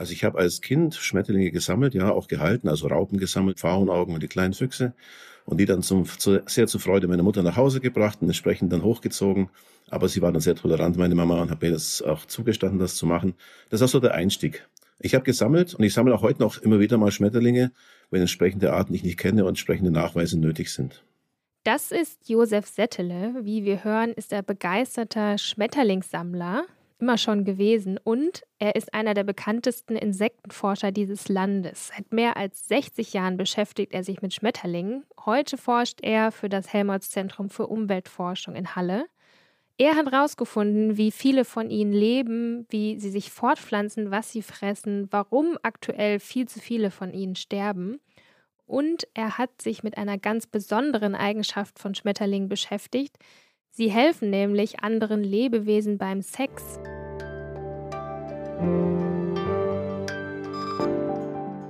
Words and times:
Also 0.00 0.14
ich 0.14 0.24
habe 0.24 0.38
als 0.38 0.62
Kind 0.62 0.94
Schmetterlinge 0.94 1.50
gesammelt, 1.50 1.92
ja, 1.92 2.10
auch 2.10 2.26
gehalten, 2.26 2.70
also 2.70 2.86
Raupen 2.86 3.18
gesammelt, 3.18 3.58
Pfauenaugen 3.58 4.14
und 4.14 4.22
die 4.22 4.28
kleinen 4.28 4.54
Füchse 4.54 4.94
und 5.44 5.58
die 5.58 5.66
dann 5.66 5.82
zum, 5.82 6.06
zu, 6.06 6.40
sehr 6.46 6.66
zur 6.68 6.80
Freude 6.80 7.06
meiner 7.06 7.22
Mutter 7.22 7.42
nach 7.42 7.58
Hause 7.58 7.80
gebracht 7.80 8.16
und 8.22 8.28
entsprechend 8.28 8.72
dann 8.72 8.82
hochgezogen. 8.82 9.50
Aber 9.90 10.08
sie 10.08 10.22
war 10.22 10.32
dann 10.32 10.40
sehr 10.40 10.54
tolerant, 10.54 10.96
meine 10.96 11.14
Mama, 11.14 11.42
und 11.42 11.50
hat 11.50 11.60
mir 11.60 11.70
das 11.70 12.00
auch 12.00 12.24
zugestanden, 12.24 12.78
das 12.78 12.94
zu 12.94 13.04
machen. 13.04 13.34
Das 13.68 13.82
war 13.82 13.88
so 13.88 14.00
der 14.00 14.14
Einstieg. 14.14 14.66
Ich 15.00 15.14
habe 15.14 15.22
gesammelt 15.24 15.74
und 15.74 15.84
ich 15.84 15.92
sammle 15.92 16.14
auch 16.14 16.22
heute 16.22 16.40
noch 16.40 16.56
immer 16.62 16.80
wieder 16.80 16.96
mal 16.96 17.10
Schmetterlinge, 17.10 17.70
wenn 18.10 18.22
entsprechende 18.22 18.72
Arten 18.72 18.94
ich 18.94 19.04
nicht 19.04 19.18
kenne 19.18 19.42
und 19.42 19.50
entsprechende 19.50 19.90
Nachweise 19.90 20.40
nötig 20.40 20.72
sind. 20.72 21.04
Das 21.64 21.92
ist 21.92 22.26
Josef 22.26 22.66
Settele. 22.68 23.34
Wie 23.42 23.66
wir 23.66 23.84
hören, 23.84 24.14
ist 24.14 24.32
er 24.32 24.42
begeisterter 24.42 25.36
Schmetterlingssammler, 25.36 26.64
immer 27.00 27.18
schon 27.18 27.44
gewesen 27.44 27.98
und 28.02 28.42
er 28.58 28.76
ist 28.76 28.94
einer 28.94 29.14
der 29.14 29.24
bekanntesten 29.24 29.96
Insektenforscher 29.96 30.92
dieses 30.92 31.28
Landes. 31.28 31.88
Seit 31.88 32.12
mehr 32.12 32.36
als 32.36 32.68
60 32.68 33.12
Jahren 33.12 33.36
beschäftigt 33.36 33.92
er 33.92 34.04
sich 34.04 34.22
mit 34.22 34.34
Schmetterlingen. 34.34 35.04
Heute 35.24 35.56
forscht 35.56 36.00
er 36.02 36.32
für 36.32 36.48
das 36.48 36.72
Helmholtz-Zentrum 36.72 37.50
für 37.50 37.66
Umweltforschung 37.66 38.54
in 38.54 38.74
Halle. 38.76 39.06
Er 39.78 39.96
hat 39.96 40.12
herausgefunden, 40.12 40.98
wie 40.98 41.10
viele 41.10 41.46
von 41.46 41.70
ihnen 41.70 41.94
leben, 41.94 42.66
wie 42.68 43.00
sie 43.00 43.08
sich 43.08 43.30
fortpflanzen, 43.30 44.10
was 44.10 44.30
sie 44.30 44.42
fressen, 44.42 45.08
warum 45.10 45.56
aktuell 45.62 46.20
viel 46.20 46.46
zu 46.46 46.60
viele 46.60 46.90
von 46.90 47.14
ihnen 47.14 47.34
sterben. 47.34 47.98
Und 48.66 49.08
er 49.14 49.38
hat 49.38 49.62
sich 49.62 49.82
mit 49.82 49.96
einer 49.96 50.18
ganz 50.18 50.46
besonderen 50.46 51.14
Eigenschaft 51.14 51.78
von 51.78 51.94
Schmetterlingen 51.94 52.48
beschäftigt. 52.48 53.16
Sie 53.72 53.88
helfen 53.88 54.30
nämlich 54.30 54.80
anderen 54.80 55.22
Lebewesen 55.22 55.96
beim 55.96 56.22
Sex. 56.22 56.80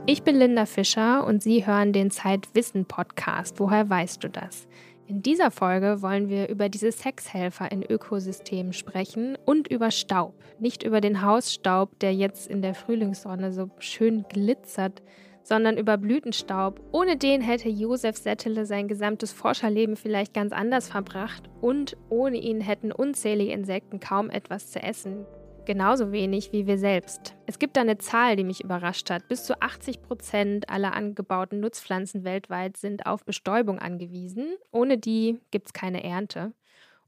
Ich 0.06 0.23
bin 0.23 0.36
Linda 0.36 0.64
Fischer 0.64 1.26
und 1.26 1.42
Sie 1.42 1.66
hören 1.66 1.92
den 1.92 2.10
Zeitwissen 2.10 2.87
Podcast. 2.87 3.60
Woher 3.60 3.90
weißt 3.90 4.24
du 4.24 4.29
das? 4.29 4.66
In 5.07 5.23
dieser 5.23 5.51
Folge 5.51 6.01
wollen 6.01 6.30
wir 6.30 6.48
über 6.48 6.70
diese 6.70 6.90
Sexhelfer 6.90 7.70
in 7.70 7.82
Ökosystemen 7.82 8.73
sprechen 8.73 9.37
und 9.45 9.68
über 9.68 9.90
Staub. 9.90 10.35
Nicht 10.59 10.82
über 10.82 11.02
den 11.02 11.20
Hausstaub, 11.20 11.98
der 12.01 12.14
jetzt 12.14 12.48
in 12.48 12.62
der 12.62 12.74
Frühlingssonne 12.74 13.52
so 13.52 13.68
schön 13.79 14.24
glitzert, 14.30 15.02
sondern 15.43 15.77
über 15.79 15.96
Blütenstaub. 15.96 16.80
Ohne 16.93 17.16
den 17.16 17.41
hätte 17.41 17.69
Josef 17.69 18.16
Settele 18.16 18.66
sein 18.66 18.88
gesamtes 18.88 19.33
Forscherleben 19.33 19.97
vielleicht 19.97 20.35
ganz 20.35 20.52
anders 20.52 20.88
verbracht 20.88 21.49
und 21.60 21.97
ohne 22.09 22.38
ihn 22.38 22.60
hätten 22.60 22.93
unzählige 22.93 23.52
Insekten 23.52 24.01
kaum 24.01 24.30
etwas 24.30 24.71
zu 24.71 24.82
essen 24.82 25.27
genauso 25.71 26.10
wenig 26.10 26.52
wie 26.52 26.66
wir 26.66 26.79
selbst. 26.79 27.37
Es 27.47 27.60
gibt 27.60 27.79
eine 27.79 27.97
Zahl, 27.97 28.35
die 28.35 28.43
mich 28.43 28.65
überrascht 28.65 29.09
hat. 29.09 29.29
Bis 29.29 29.45
zu 29.45 29.63
80 29.63 30.02
Prozent 30.02 30.69
aller 30.69 30.95
angebauten 30.95 31.60
Nutzpflanzen 31.60 32.25
weltweit 32.25 32.77
sind 32.77 33.07
auf 33.07 33.25
Bestäubung 33.25 33.79
angewiesen. 33.79 34.57
Ohne 34.73 34.99
die 34.99 35.38
gibt 35.52 35.66
es 35.69 35.73
keine 35.73 36.02
Ernte. 36.02 36.52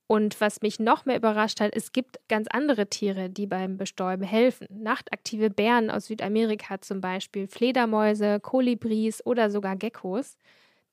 Und 0.06 0.40
was 0.40 0.60
mich 0.60 0.78
noch 0.78 1.06
mehr 1.06 1.16
überrascht 1.16 1.60
hat, 1.60 1.74
es 1.74 1.92
gibt 1.92 2.18
ganz 2.28 2.46
andere 2.50 2.88
Tiere, 2.88 3.30
die 3.30 3.46
beim 3.46 3.76
Bestäuben 3.78 4.24
helfen. 4.24 4.66
Nachtaktive 4.70 5.48
Bären 5.48 5.90
aus 5.90 6.06
Südamerika 6.06 6.80
zum 6.80 7.00
Beispiel, 7.00 7.46
Fledermäuse, 7.46 8.40
Kolibris 8.40 9.24
oder 9.24 9.50
sogar 9.50 9.76
Geckos. 9.76 10.36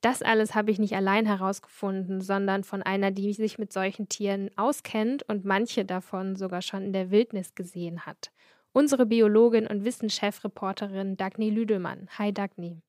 Das 0.01 0.21
alles 0.21 0.55
habe 0.55 0.71
ich 0.71 0.79
nicht 0.79 0.95
allein 0.95 1.25
herausgefunden, 1.25 2.21
sondern 2.21 2.63
von 2.63 2.81
einer, 2.81 3.11
die 3.11 3.33
sich 3.33 3.59
mit 3.59 3.73
solchen 3.73 4.07
Tieren 4.07 4.49
auskennt 4.55 5.23
und 5.27 5.43
manche 5.43 5.83
davon 5.83 6.37
sogar 6.37 6.61
schon 6.61 6.83
in 6.83 6.93
der 6.93 7.11
Wildnis 7.11 7.53
gesehen 7.53 8.05
hat. 8.05 8.31
Unsere 8.71 9.05
Biologin 9.05 9.67
und 9.67 9.83
Wissenschaftsreporterin 9.83 11.17
Dagny 11.17 11.49
Lüdemann. 11.49 12.07
Hi 12.17 12.31
Dagny. 12.31 12.81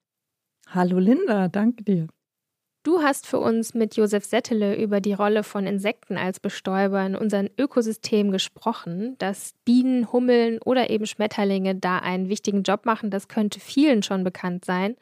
Hallo 0.69 0.99
Linda, 1.01 1.49
danke 1.49 1.83
dir. 1.83 2.07
Du 2.83 3.03
hast 3.03 3.27
für 3.27 3.39
uns 3.39 3.75
mit 3.75 3.97
Josef 3.97 4.25
Settele 4.25 4.75
über 4.83 5.01
die 5.01 5.13
Rolle 5.13 5.43
von 5.43 5.67
Insekten 5.67 6.17
als 6.17 6.41
Bestäuber 6.41 7.05
in 7.05 7.15
unserem 7.15 7.51
Ökosystem 7.59 8.31
gesprochen. 8.31 9.17
Dass 9.19 9.55
Bienen, 9.65 10.11
Hummeln 10.13 10.59
oder 10.65 10.89
eben 10.89 11.07
Schmetterlinge 11.07 11.75
da 11.75 11.99
einen 11.99 12.29
wichtigen 12.31 12.63
Job 12.63 12.87
machen, 12.87 13.11
das 13.11 13.29
könnte 13.29 13.61
vielen 13.61 14.03
schon 14.03 14.25
bekannt 14.25 14.65
sein 14.65 14.97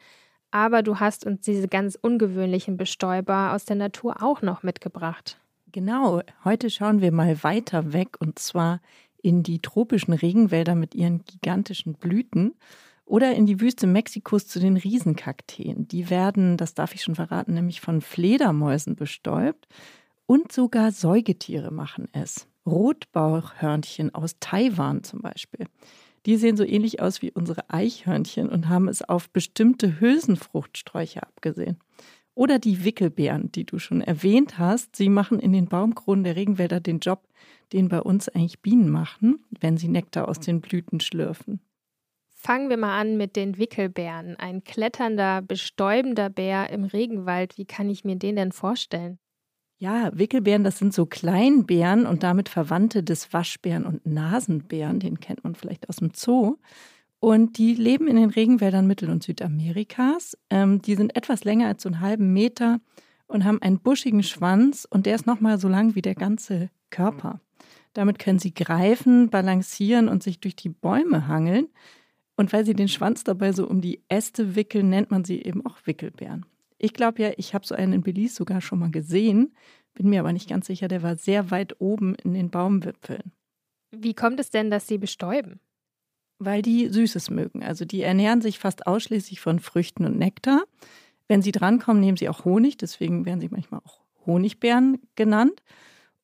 aber 0.51 0.83
du 0.83 0.99
hast 0.99 1.25
uns 1.25 1.41
diese 1.41 1.67
ganz 1.67 1.97
ungewöhnlichen 2.01 2.77
Bestäuber 2.77 3.53
aus 3.53 3.65
der 3.65 3.75
Natur 3.75 4.23
auch 4.23 4.41
noch 4.41 4.63
mitgebracht. 4.63 5.39
Genau, 5.71 6.21
heute 6.43 6.69
schauen 6.69 7.01
wir 7.01 7.11
mal 7.11 7.43
weiter 7.43 7.93
weg 7.93 8.17
und 8.19 8.39
zwar 8.39 8.81
in 9.21 9.43
die 9.43 9.59
tropischen 9.59 10.13
Regenwälder 10.13 10.75
mit 10.75 10.95
ihren 10.95 11.23
gigantischen 11.25 11.93
Blüten 11.93 12.55
oder 13.09 13.33
in 13.33 13.47
die 13.47 13.59
Wüste 13.59 13.87
Mexikos 13.87 14.47
zu 14.47 14.59
den 14.59 14.77
Riesenkakteen. 14.77 15.87
Die 15.87 16.11
werden, 16.11 16.57
das 16.57 16.75
darf 16.75 16.93
ich 16.93 17.01
schon 17.01 17.15
verraten, 17.15 17.55
nämlich 17.55 17.81
von 17.81 18.01
Fledermäusen 18.01 18.95
bestäubt 18.95 19.67
und 20.27 20.51
sogar 20.51 20.91
Säugetiere 20.91 21.71
machen 21.71 22.07
es. 22.11 22.47
Rotbauchhörnchen 22.67 24.13
aus 24.13 24.35
Taiwan 24.39 25.03
zum 25.03 25.23
Beispiel. 25.23 25.65
Die 26.27 26.37
sehen 26.37 26.55
so 26.55 26.63
ähnlich 26.63 27.01
aus 27.01 27.23
wie 27.23 27.31
unsere 27.31 27.67
Eichhörnchen 27.71 28.47
und 28.47 28.69
haben 28.69 28.87
es 28.87 29.01
auf 29.01 29.31
bestimmte 29.31 29.99
Hülsenfruchtsträucher 29.99 31.23
abgesehen. 31.23 31.79
Oder 32.35 32.59
die 32.59 32.83
Wickelbeeren, 32.83 33.51
die 33.51 33.65
du 33.65 33.79
schon 33.79 34.01
erwähnt 34.01 34.59
hast. 34.59 34.95
Sie 34.95 35.09
machen 35.09 35.39
in 35.39 35.51
den 35.51 35.65
Baumkronen 35.65 36.23
der 36.23 36.35
Regenwälder 36.35 36.79
den 36.79 36.99
Job, 36.99 37.27
den 37.73 37.89
bei 37.89 38.01
uns 38.01 38.29
eigentlich 38.29 38.59
Bienen 38.59 38.89
machen, 38.89 39.39
wenn 39.59 39.77
sie 39.77 39.87
Nektar 39.87 40.27
aus 40.27 40.39
den 40.39 40.61
Blüten 40.61 40.99
schlürfen. 40.99 41.59
Fangen 42.41 42.69
wir 42.69 42.77
mal 42.77 42.97
an 42.97 43.17
mit 43.17 43.35
den 43.35 43.57
Wickelbeeren. 43.57 44.37
Ein 44.37 44.63
kletternder, 44.63 45.41
bestäubender 45.41 46.29
Bär 46.29 46.69
im 46.69 46.85
Regenwald. 46.85 47.57
Wie 47.57 47.65
kann 47.65 47.89
ich 47.89 48.05
mir 48.05 48.15
den 48.15 48.37
denn 48.37 48.53
vorstellen? 48.53 49.19
Ja, 49.77 50.09
Wickelbären, 50.13 50.63
das 50.63 50.79
sind 50.79 50.93
so 50.93 51.05
Kleinbären 51.05 52.05
und 52.05 52.23
damit 52.23 52.47
Verwandte 52.47 53.03
des 53.03 53.33
Waschbären 53.33 53.85
und 53.85 54.05
Nasenbären. 54.05 55.01
Den 55.01 55.19
kennt 55.19 55.43
man 55.43 55.53
vielleicht 55.53 55.89
aus 55.89 55.97
dem 55.97 56.11
Zoo. 56.15 56.55
Und 57.19 57.57
die 57.57 57.75
leben 57.75 58.07
in 58.07 58.15
den 58.15 58.29
Regenwäldern 58.29 58.87
Mittel- 58.87 59.09
und 59.09 59.21
Südamerikas. 59.21 60.37
Ähm, 60.49 60.81
die 60.81 60.95
sind 60.95 61.17
etwas 61.17 61.43
länger 61.43 61.67
als 61.67 61.83
so 61.83 61.89
einen 61.89 61.99
halben 61.99 62.31
Meter 62.31 62.79
und 63.27 63.43
haben 63.43 63.61
einen 63.61 63.81
buschigen 63.81 64.23
Schwanz 64.23 64.87
und 64.89 65.05
der 65.05 65.15
ist 65.15 65.27
nochmal 65.27 65.59
so 65.59 65.67
lang 65.67 65.93
wie 65.95 66.01
der 66.01 66.15
ganze 66.15 66.69
Körper. 66.89 67.41
Damit 67.91 68.17
können 68.17 68.39
sie 68.39 68.53
greifen, 68.53 69.29
balancieren 69.29 70.07
und 70.07 70.23
sich 70.23 70.39
durch 70.39 70.55
die 70.55 70.69
Bäume 70.69 71.27
hangeln. 71.27 71.67
Und 72.39 72.53
weil 72.53 72.65
sie 72.65 72.73
den 72.73 72.87
Schwanz 72.87 73.25
dabei 73.25 73.51
so 73.51 73.67
um 73.67 73.81
die 73.81 74.01
Äste 74.07 74.55
wickeln, 74.55 74.87
nennt 74.87 75.11
man 75.11 75.25
sie 75.25 75.41
eben 75.41 75.65
auch 75.65 75.75
Wickelbären. 75.83 76.45
Ich 76.77 76.93
glaube 76.93 77.21
ja, 77.21 77.31
ich 77.35 77.53
habe 77.53 77.67
so 77.67 77.75
einen 77.75 77.91
in 77.91 78.01
Belize 78.01 78.33
sogar 78.33 78.61
schon 78.61 78.79
mal 78.79 78.91
gesehen, 78.91 79.53
bin 79.93 80.07
mir 80.07 80.21
aber 80.21 80.31
nicht 80.31 80.47
ganz 80.47 80.67
sicher, 80.67 80.87
der 80.87 81.03
war 81.03 81.17
sehr 81.17 81.51
weit 81.51 81.81
oben 81.81 82.15
in 82.15 82.33
den 82.33 82.49
Baumwipfeln. 82.49 83.33
Wie 83.91 84.13
kommt 84.13 84.39
es 84.39 84.51
denn, 84.51 84.71
dass 84.71 84.87
sie 84.87 84.97
bestäuben? 84.97 85.59
Weil 86.37 86.61
die 86.61 86.87
Süßes 86.87 87.29
mögen. 87.29 87.61
Also 87.61 87.83
die 87.83 88.03
ernähren 88.03 88.39
sich 88.39 88.57
fast 88.57 88.87
ausschließlich 88.87 89.41
von 89.41 89.59
Früchten 89.59 90.05
und 90.05 90.17
Nektar. 90.17 90.63
Wenn 91.27 91.41
sie 91.41 91.51
drankommen, 91.51 91.99
nehmen 91.99 92.15
sie 92.15 92.29
auch 92.29 92.45
Honig, 92.45 92.77
deswegen 92.77 93.25
werden 93.25 93.41
sie 93.41 93.49
manchmal 93.49 93.81
auch 93.83 93.99
Honigbären 94.25 95.01
genannt. 95.15 95.61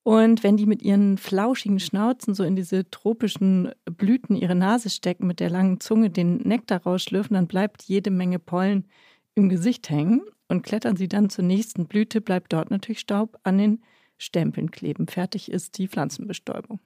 Und 0.07 0.43
wenn 0.43 0.55
die 0.55 0.67
mit 0.67 0.83
ihren 0.83 1.17
flauschigen 1.17 1.79
Schnauzen 1.79 2.35
so 2.35 2.43
in 2.43 2.55
diese 2.55 2.87
tropischen 2.91 3.71
Blüten 3.85 4.35
ihre 4.35 4.53
Nase 4.53 4.91
stecken, 4.91 5.25
mit 5.25 5.39
der 5.39 5.49
langen 5.49 5.79
Zunge 5.79 6.11
den 6.11 6.37
Nektar 6.37 6.83
rausschlürfen, 6.83 7.33
dann 7.33 7.47
bleibt 7.47 7.81
jede 7.81 8.11
Menge 8.11 8.37
Pollen 8.37 8.85
im 9.33 9.49
Gesicht 9.49 9.89
hängen 9.89 10.21
und 10.47 10.61
klettern 10.61 10.95
sie 10.95 11.07
dann 11.07 11.31
zur 11.31 11.43
nächsten 11.43 11.87
Blüte, 11.87 12.21
bleibt 12.21 12.53
dort 12.53 12.69
natürlich 12.69 12.99
Staub 12.99 13.39
an 13.41 13.57
den 13.57 13.83
Stempeln 14.19 14.69
kleben. 14.69 15.07
Fertig 15.07 15.49
ist 15.49 15.79
die 15.79 15.87
Pflanzenbestäubung. 15.87 16.79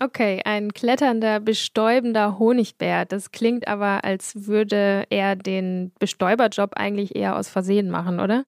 Okay, 0.00 0.40
ein 0.44 0.72
kletternder, 0.72 1.40
bestäubender 1.40 2.38
Honigbär. 2.38 3.06
Das 3.06 3.32
klingt 3.32 3.66
aber, 3.66 4.04
als 4.04 4.46
würde 4.46 5.04
er 5.10 5.34
den 5.34 5.90
Bestäuberjob 5.98 6.74
eigentlich 6.76 7.16
eher 7.16 7.36
aus 7.36 7.48
Versehen 7.48 7.90
machen, 7.90 8.20
oder? 8.20 8.44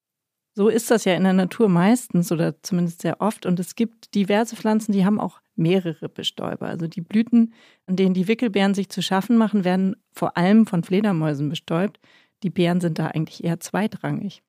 So 0.57 0.69
ist 0.69 0.91
das 0.91 1.05
ja 1.05 1.15
in 1.15 1.25
der 1.25 1.33
Natur 1.33 1.69
meistens 1.69 2.31
oder 2.31 2.63
zumindest 2.63 3.03
sehr 3.03 3.21
oft. 3.21 3.45
Und 3.45 3.59
es 3.59 3.75
gibt 3.75 4.15
diverse 4.15 4.55
Pflanzen, 4.55 4.93
die 4.93 5.05
haben 5.05 5.21
auch 5.21 5.41
mehrere 5.57 6.09
Bestäuber. 6.09 6.67
Also 6.67 6.87
die 6.87 7.01
Blüten, 7.01 7.55
an 7.87 7.97
denen 7.97 8.15
die 8.15 8.29
Wickelbeeren 8.29 8.75
sich 8.75 8.89
zu 8.89 9.03
schaffen 9.03 9.37
machen, 9.37 9.65
werden 9.65 9.97
vor 10.13 10.37
allem 10.37 10.67
von 10.67 10.85
Fledermäusen 10.85 11.49
bestäubt. 11.49 11.99
Die 12.45 12.51
Bären 12.51 12.81
sind 12.81 13.01
da 13.01 13.09
eigentlich 13.09 13.43
eher 13.43 13.59
zweitrangig. 13.59 14.43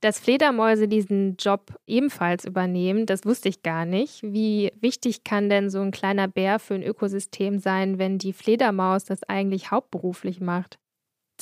Dass 0.00 0.18
Fledermäuse 0.18 0.88
diesen 0.88 1.36
Job 1.36 1.76
ebenfalls 1.86 2.44
übernehmen, 2.44 3.06
das 3.06 3.24
wusste 3.24 3.48
ich 3.48 3.62
gar 3.62 3.84
nicht. 3.84 4.22
Wie 4.22 4.72
wichtig 4.80 5.22
kann 5.22 5.48
denn 5.48 5.70
so 5.70 5.80
ein 5.80 5.92
kleiner 5.92 6.28
Bär 6.28 6.58
für 6.58 6.74
ein 6.74 6.82
Ökosystem 6.82 7.58
sein, 7.58 7.98
wenn 7.98 8.18
die 8.18 8.32
Fledermaus 8.32 9.04
das 9.04 9.22
eigentlich 9.24 9.70
hauptberuflich 9.70 10.40
macht? 10.40 10.81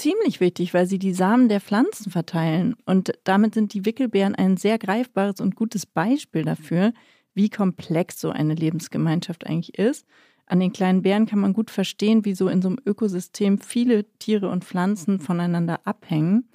Ziemlich 0.00 0.40
wichtig, 0.40 0.72
weil 0.72 0.86
sie 0.86 0.98
die 0.98 1.12
Samen 1.12 1.50
der 1.50 1.60
Pflanzen 1.60 2.10
verteilen. 2.10 2.74
Und 2.86 3.12
damit 3.24 3.52
sind 3.52 3.74
die 3.74 3.84
Wickelbären 3.84 4.34
ein 4.34 4.56
sehr 4.56 4.78
greifbares 4.78 5.42
und 5.42 5.56
gutes 5.56 5.84
Beispiel 5.84 6.42
dafür, 6.42 6.94
wie 7.34 7.50
komplex 7.50 8.18
so 8.18 8.30
eine 8.30 8.54
Lebensgemeinschaft 8.54 9.46
eigentlich 9.46 9.78
ist. 9.78 10.06
An 10.46 10.58
den 10.58 10.72
kleinen 10.72 11.02
Bären 11.02 11.26
kann 11.26 11.40
man 11.40 11.52
gut 11.52 11.70
verstehen, 11.70 12.24
wie 12.24 12.34
so 12.34 12.48
in 12.48 12.62
so 12.62 12.68
einem 12.68 12.78
Ökosystem 12.86 13.58
viele 13.58 14.06
Tiere 14.18 14.48
und 14.48 14.64
Pflanzen 14.64 15.20
voneinander 15.20 15.80
abhängen. 15.84 16.48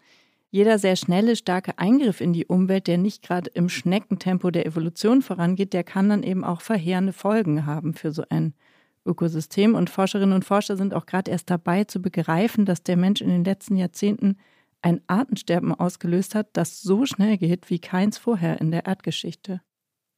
Jeder 0.49 0.79
sehr 0.79 0.95
schnelle, 0.95 1.35
starke 1.35 1.77
Eingriff 1.77 2.21
in 2.21 2.33
die 2.33 2.47
Umwelt, 2.47 2.87
der 2.87 2.97
nicht 2.97 3.21
gerade 3.21 3.51
im 3.53 3.69
Schneckentempo 3.69 4.49
der 4.49 4.65
Evolution 4.65 5.21
vorangeht, 5.21 5.73
der 5.73 5.83
kann 5.83 6.09
dann 6.09 6.23
eben 6.23 6.43
auch 6.43 6.61
verheerende 6.61 7.13
Folgen 7.13 7.67
haben 7.67 7.93
für 7.93 8.11
so 8.11 8.23
ein 8.27 8.55
Ökosystem. 9.05 9.75
Und 9.75 9.89
Forscherinnen 9.89 10.33
und 10.33 10.45
Forscher 10.45 10.77
sind 10.77 10.93
auch 10.93 11.05
gerade 11.05 11.31
erst 11.31 11.49
dabei 11.49 11.83
zu 11.83 12.01
begreifen, 12.01 12.65
dass 12.65 12.83
der 12.83 12.97
Mensch 12.97 13.21
in 13.21 13.29
den 13.29 13.43
letzten 13.43 13.75
Jahrzehnten 13.75 14.37
ein 14.81 15.01
Artensterben 15.07 15.73
ausgelöst 15.73 16.35
hat, 16.35 16.49
das 16.53 16.81
so 16.81 17.05
schnell 17.05 17.37
geht 17.37 17.69
wie 17.69 17.79
keins 17.79 18.17
vorher 18.17 18.61
in 18.61 18.71
der 18.71 18.85
Erdgeschichte. 18.85 19.61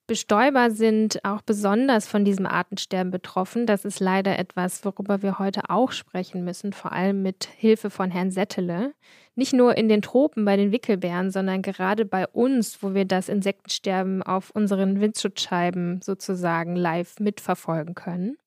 Bestäuber 0.07 0.71
sind 0.71 1.23
auch 1.25 1.41
besonders 1.41 2.07
von 2.07 2.23
diesem 2.23 2.45
Artensterben 2.45 3.11
betroffen. 3.11 3.65
Das 3.65 3.83
ist 3.83 3.99
leider 3.99 4.39
etwas, 4.39 4.85
worüber 4.85 5.21
wir 5.21 5.37
heute 5.37 5.69
auch 5.69 5.91
sprechen 5.91 6.45
müssen, 6.45 6.71
vor 6.71 6.93
allem 6.93 7.23
mit 7.23 7.49
Hilfe 7.57 7.89
von 7.89 8.09
Herrn 8.09 8.31
Settele. 8.31 8.93
Nicht 9.35 9.51
nur 9.51 9.77
in 9.77 9.89
den 9.89 10.01
Tropen 10.01 10.45
bei 10.45 10.55
den 10.55 10.71
Wickelbären, 10.71 11.29
sondern 11.29 11.61
gerade 11.61 12.05
bei 12.05 12.25
uns, 12.25 12.81
wo 12.81 12.93
wir 12.93 13.03
das 13.03 13.27
Insektensterben 13.27 14.23
auf 14.23 14.49
unseren 14.51 15.01
Windschutzscheiben 15.01 16.01
sozusagen 16.01 16.77
live 16.77 17.19
mitverfolgen 17.19 17.93
können. 17.93 18.37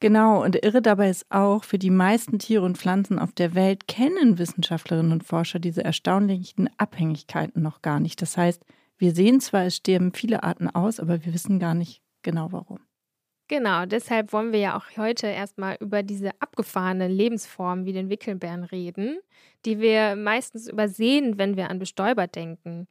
Genau, 0.00 0.42
und 0.42 0.56
irre 0.64 0.80
dabei 0.80 1.10
ist 1.10 1.26
auch, 1.28 1.62
für 1.62 1.78
die 1.78 1.90
meisten 1.90 2.38
Tiere 2.38 2.64
und 2.64 2.78
Pflanzen 2.78 3.18
auf 3.18 3.32
der 3.32 3.54
Welt 3.54 3.86
kennen 3.86 4.38
Wissenschaftlerinnen 4.38 5.12
und 5.12 5.24
Forscher 5.24 5.58
diese 5.58 5.84
erstaunlichen 5.84 6.70
Abhängigkeiten 6.78 7.62
noch 7.62 7.82
gar 7.82 8.00
nicht. 8.00 8.22
Das 8.22 8.38
heißt, 8.38 8.64
wir 8.96 9.14
sehen 9.14 9.40
zwar, 9.40 9.66
es 9.66 9.76
sterben 9.76 10.14
viele 10.14 10.42
Arten 10.42 10.68
aus, 10.68 11.00
aber 11.00 11.24
wir 11.24 11.34
wissen 11.34 11.58
gar 11.58 11.74
nicht 11.74 12.02
genau 12.22 12.50
warum. 12.50 12.80
Genau, 13.48 13.84
deshalb 13.84 14.32
wollen 14.32 14.52
wir 14.52 14.60
ja 14.60 14.76
auch 14.76 14.96
heute 14.96 15.26
erstmal 15.26 15.76
über 15.80 16.02
diese 16.02 16.30
abgefahrenen 16.40 17.10
Lebensformen 17.10 17.84
wie 17.84 17.92
den 17.92 18.08
Wickelbären 18.08 18.64
reden, 18.64 19.18
die 19.66 19.80
wir 19.80 20.16
meistens 20.16 20.68
übersehen, 20.68 21.36
wenn 21.36 21.56
wir 21.56 21.68
an 21.68 21.78
Bestäuber 21.78 22.26
denken. 22.26 22.86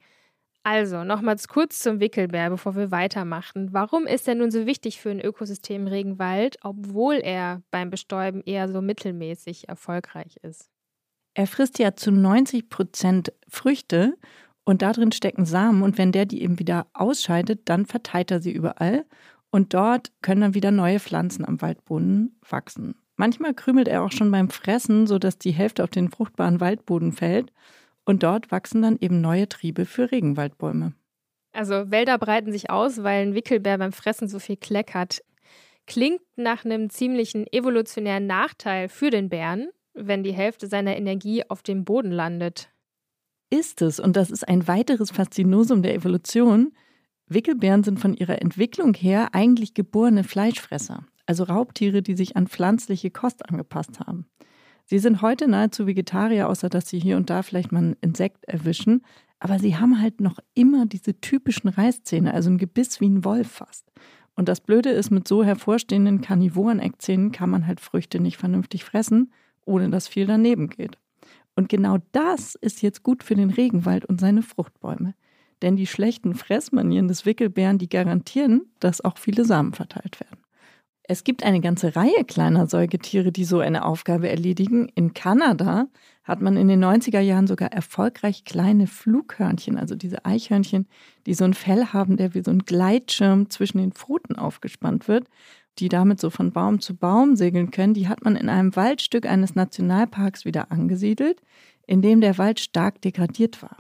Also, 0.72 1.04
nochmals 1.04 1.48
kurz 1.48 1.80
zum 1.80 2.00
Wickelbär, 2.00 2.52
bevor 2.52 2.76
wir 2.76 2.92
weitermachen. 2.92 3.70
Warum 3.72 4.06
ist 4.06 4.28
er 4.28 4.36
nun 4.36 4.52
so 4.52 4.68
wichtig 4.68 5.02
für 5.02 5.10
ein 5.10 5.20
Ökosystem 5.20 5.88
Regenwald, 5.88 6.60
obwohl 6.62 7.16
er 7.16 7.64
beim 7.72 7.90
Bestäuben 7.90 8.44
eher 8.46 8.70
so 8.70 8.80
mittelmäßig 8.80 9.68
erfolgreich 9.68 10.38
ist? 10.44 10.70
Er 11.34 11.48
frisst 11.48 11.80
ja 11.80 11.96
zu 11.96 12.12
90 12.12 12.70
Prozent 12.70 13.34
Früchte 13.48 14.16
und 14.64 14.84
da 14.84 14.92
drin 14.92 15.12
stecken 15.12 15.46
Samen 15.46 15.82
und 15.82 15.98
wenn 15.98 16.12
der 16.12 16.28
die 16.28 16.44
eben 16.44 16.60
wieder 16.60 16.86
ausscheidet, 16.94 17.62
dann 17.66 17.88
verteilt 17.88 18.30
er 18.30 18.40
sie 18.40 18.52
überall 18.52 19.06
und 19.50 19.74
dort 19.74 20.12
können 20.22 20.42
dann 20.42 20.54
wieder 20.54 20.70
neue 20.70 21.00
Pflanzen 21.00 21.46
am 21.46 21.64
Waldboden 21.64 22.38
wachsen. 22.48 22.94
Manchmal 23.16 23.56
krümelt 23.56 23.88
er 23.88 24.04
auch 24.04 24.12
schon 24.12 24.30
beim 24.30 24.52
Fressen, 24.52 25.08
sodass 25.08 25.40
die 25.40 25.50
Hälfte 25.50 25.84
auf 25.84 25.90
den 25.90 26.12
fruchtbaren 26.12 26.60
Waldboden 26.60 27.12
fällt 27.12 27.52
und 28.10 28.24
dort 28.24 28.52
wachsen 28.52 28.82
dann 28.82 28.98
eben 29.00 29.22
neue 29.22 29.48
Triebe 29.48 29.86
für 29.86 30.12
Regenwaldbäume. 30.12 30.94
Also 31.52 31.92
Wälder 31.92 32.18
breiten 32.18 32.52
sich 32.52 32.72
aus, 32.72 33.04
weil 33.04 33.22
ein 33.22 33.36
Wickelbär 33.36 33.78
beim 33.78 33.92
Fressen 33.92 34.28
so 34.28 34.40
viel 34.40 34.58
kleckert. 34.58 35.22
Klingt 35.86 36.22
nach 36.36 36.66
einem 36.66 36.90
ziemlichen 36.90 37.46
evolutionären 37.54 38.26
Nachteil 38.26 38.90
für 38.90 39.12
den 39.12 39.30
Bären, 39.30 39.70
wenn 39.94 40.24
die 40.24 40.34
Hälfte 40.34 40.66
seiner 40.66 40.98
Energie 40.98 41.48
auf 41.48 41.62
dem 41.62 41.86
Boden 41.86 42.10
landet. 42.10 42.72
Ist 43.52 43.84
es, 43.84 44.00
und 44.00 44.16
das 44.16 44.32
ist 44.32 44.48
ein 44.48 44.68
weiteres 44.68 45.12
Faszinosum 45.12 45.84
der 45.84 45.94
Evolution, 45.94 46.74
Wickelbären 47.28 47.84
sind 47.84 48.00
von 48.00 48.16
ihrer 48.16 48.42
Entwicklung 48.42 48.96
her 48.96 49.30
eigentlich 49.34 49.76
geborene 49.76 50.24
Fleischfresser, 50.24 51.06
also 51.28 51.44
Raubtiere, 51.44 52.02
die 52.02 52.16
sich 52.16 52.36
an 52.36 52.48
pflanzliche 52.48 53.12
Kost 53.12 53.48
angepasst 53.48 54.00
haben. 54.00 54.26
Sie 54.90 54.98
sind 54.98 55.22
heute 55.22 55.48
nahezu 55.48 55.86
Vegetarier, 55.86 56.50
außer 56.50 56.68
dass 56.68 56.90
sie 56.90 56.98
hier 56.98 57.18
und 57.18 57.30
da 57.30 57.44
vielleicht 57.44 57.72
mal 57.72 57.84
ein 57.84 57.96
Insekt 58.02 58.46
erwischen. 58.46 59.04
Aber 59.38 59.60
sie 59.60 59.78
haben 59.78 60.02
halt 60.02 60.20
noch 60.20 60.40
immer 60.56 60.88
diese 60.88 61.22
typischen 61.22 61.70
Reißzähne, 61.70 62.34
also 62.34 62.50
ein 62.50 62.58
Gebiss 62.58 63.00
wie 63.00 63.08
ein 63.08 63.24
Wolf 63.24 63.52
fast. 63.52 63.86
Und 64.36 64.50
das 64.50 64.62
Blöde 64.62 64.90
ist, 64.90 65.12
mit 65.12 65.28
so 65.28 65.44
hervorstehenden 65.44 66.22
Karnivoren-Eckzähnen 66.22 67.32
kann 67.32 67.52
man 67.52 67.68
halt 67.68 67.82
Früchte 67.82 68.20
nicht 68.20 68.38
vernünftig 68.38 68.84
fressen, 68.84 69.32
ohne 69.64 69.92
dass 69.92 70.08
viel 70.08 70.26
daneben 70.26 70.70
geht. 70.70 70.98
Und 71.56 71.70
genau 71.70 72.00
das 72.12 72.56
ist 72.56 72.82
jetzt 72.82 73.04
gut 73.04 73.22
für 73.22 73.36
den 73.36 73.52
Regenwald 73.52 74.06
und 74.06 74.20
seine 74.20 74.42
Fruchtbäume. 74.42 75.14
Denn 75.62 75.76
die 75.76 75.86
schlechten 75.86 76.34
Fressmanieren 76.34 77.08
des 77.08 77.28
Wickelbären, 77.28 77.78
die 77.78 77.90
garantieren, 77.90 78.64
dass 78.80 79.06
auch 79.06 79.20
viele 79.20 79.46
Samen 79.46 79.74
verteilt 79.74 80.20
werden. 80.20 80.39
Es 81.12 81.24
gibt 81.24 81.44
eine 81.44 81.60
ganze 81.60 81.96
Reihe 81.96 82.24
kleiner 82.24 82.68
Säugetiere, 82.68 83.32
die 83.32 83.44
so 83.44 83.62
eine 83.62 83.84
Aufgabe 83.84 84.30
erledigen. 84.30 84.92
In 84.94 85.16
Kanada 85.16 85.88
hat 86.24 86.40
man 86.40 86.56
in 86.56 86.68
den 86.68 86.86
90er 86.86 87.20
Jahren 87.20 87.48
sogar 87.48 87.74
erfolgreich 87.74 88.46
kleine 88.46 88.86
Flughörnchen, 88.86 89.80
also 89.80 89.96
diese 89.96 90.24
Eichhörnchen, 90.24 90.88
die 91.26 91.34
so 91.34 91.46
ein 91.46 91.56
Fell 91.56 91.88
haben, 91.88 92.16
der 92.16 92.36
wie 92.36 92.44
so 92.44 92.52
ein 92.52 92.60
Gleitschirm 92.60 93.50
zwischen 93.50 93.80
den 93.80 93.92
Pfoten 93.92 94.36
aufgespannt 94.36 95.08
wird, 95.08 95.26
die 95.80 95.90
damit 95.90 96.20
so 96.20 96.30
von 96.30 96.52
Baum 96.52 96.80
zu 96.80 96.96
Baum 96.96 97.36
segeln 97.36 97.72
können. 97.72 97.96
Die 97.96 98.08
hat 98.08 98.24
man 98.24 98.36
in 98.36 98.48
einem 98.48 98.76
Waldstück 98.76 99.26
eines 99.26 99.56
Nationalparks 99.56 100.46
wieder 100.46 100.72
angesiedelt, 100.72 101.42
in 101.88 102.04
dem 102.04 102.22
der 102.22 102.38
Wald 102.38 102.60
stark 102.60 103.02
degradiert 103.02 103.64
war. 103.64 103.78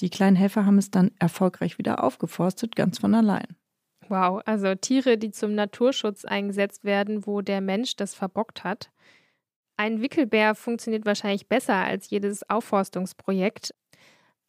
Die 0.00 0.10
kleinen 0.10 0.36
Helfer 0.36 0.66
haben 0.66 0.76
es 0.76 0.90
dann 0.90 1.10
erfolgreich 1.18 1.78
wieder 1.78 2.04
aufgeforstet, 2.04 2.76
ganz 2.76 2.98
von 2.98 3.14
allein. 3.14 3.46
Wow, 4.10 4.42
also 4.44 4.74
Tiere, 4.74 5.18
die 5.18 5.30
zum 5.30 5.54
Naturschutz 5.54 6.24
eingesetzt 6.24 6.82
werden, 6.82 7.26
wo 7.26 7.42
der 7.42 7.60
Mensch 7.60 7.94
das 7.94 8.12
verbockt 8.12 8.64
hat. 8.64 8.90
Ein 9.76 10.02
Wickelbär 10.02 10.56
funktioniert 10.56 11.06
wahrscheinlich 11.06 11.46
besser 11.46 11.76
als 11.76 12.10
jedes 12.10 12.48
Aufforstungsprojekt. 12.50 13.72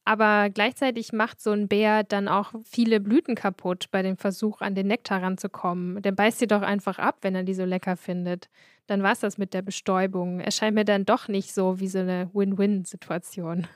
Aber 0.03 0.49
gleichzeitig 0.49 1.13
macht 1.13 1.39
so 1.41 1.51
ein 1.51 1.67
Bär 1.67 2.03
dann 2.03 2.27
auch 2.27 2.53
viele 2.65 2.99
Blüten 2.99 3.35
kaputt 3.35 3.89
bei 3.91 4.01
dem 4.01 4.17
Versuch, 4.17 4.61
an 4.61 4.73
den 4.73 4.87
Nektar 4.87 5.21
ranzukommen. 5.21 6.01
Der 6.01 6.11
beißt 6.11 6.39
sie 6.39 6.47
doch 6.47 6.63
einfach 6.63 6.97
ab, 6.97 7.19
wenn 7.21 7.35
er 7.35 7.43
die 7.43 7.53
so 7.53 7.63
lecker 7.63 7.97
findet. 7.97 8.49
Dann 8.87 9.03
war 9.03 9.11
es 9.11 9.19
das 9.19 9.37
mit 9.37 9.53
der 9.53 9.61
Bestäubung. 9.61 10.39
Erscheint 10.39 10.73
mir 10.73 10.85
dann 10.85 11.05
doch 11.05 11.27
nicht 11.27 11.53
so 11.53 11.79
wie 11.79 11.87
so 11.87 11.99
eine 11.99 12.31
Win-Win-Situation. 12.33 13.67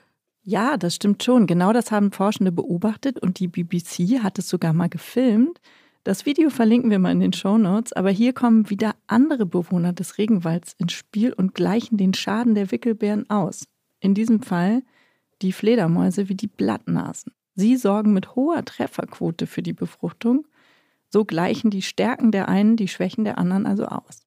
Ja, 0.48 0.76
das 0.76 0.94
stimmt 0.94 1.24
schon. 1.24 1.48
Genau 1.48 1.72
das 1.72 1.90
haben 1.90 2.12
Forschende 2.12 2.52
beobachtet 2.52 3.18
und 3.18 3.40
die 3.40 3.48
BBC 3.48 4.22
hat 4.22 4.38
es 4.38 4.48
sogar 4.48 4.72
mal 4.72 4.88
gefilmt. 4.88 5.60
Das 6.04 6.24
Video 6.24 6.50
verlinken 6.50 6.88
wir 6.88 7.00
mal 7.00 7.10
in 7.10 7.18
den 7.18 7.32
Show 7.32 7.58
Notes, 7.58 7.92
aber 7.92 8.10
hier 8.10 8.32
kommen 8.32 8.70
wieder 8.70 8.94
andere 9.08 9.44
Bewohner 9.44 9.92
des 9.92 10.18
Regenwalds 10.18 10.76
ins 10.78 10.92
Spiel 10.92 11.32
und 11.32 11.56
gleichen 11.56 11.96
den 11.96 12.14
Schaden 12.14 12.54
der 12.54 12.70
Wickelbären 12.70 13.28
aus. 13.28 13.66
In 13.98 14.14
diesem 14.14 14.40
Fall 14.40 14.84
die 15.42 15.50
Fledermäuse 15.50 16.28
wie 16.28 16.36
die 16.36 16.46
Blattnasen. 16.46 17.32
Sie 17.56 17.74
sorgen 17.74 18.12
mit 18.12 18.36
hoher 18.36 18.64
Trefferquote 18.64 19.48
für 19.48 19.62
die 19.62 19.72
Befruchtung. 19.72 20.46
So 21.08 21.24
gleichen 21.24 21.70
die 21.70 21.82
Stärken 21.82 22.30
der 22.30 22.46
einen 22.46 22.76
die 22.76 22.86
Schwächen 22.86 23.24
der 23.24 23.38
anderen 23.38 23.66
also 23.66 23.86
aus. 23.86 24.25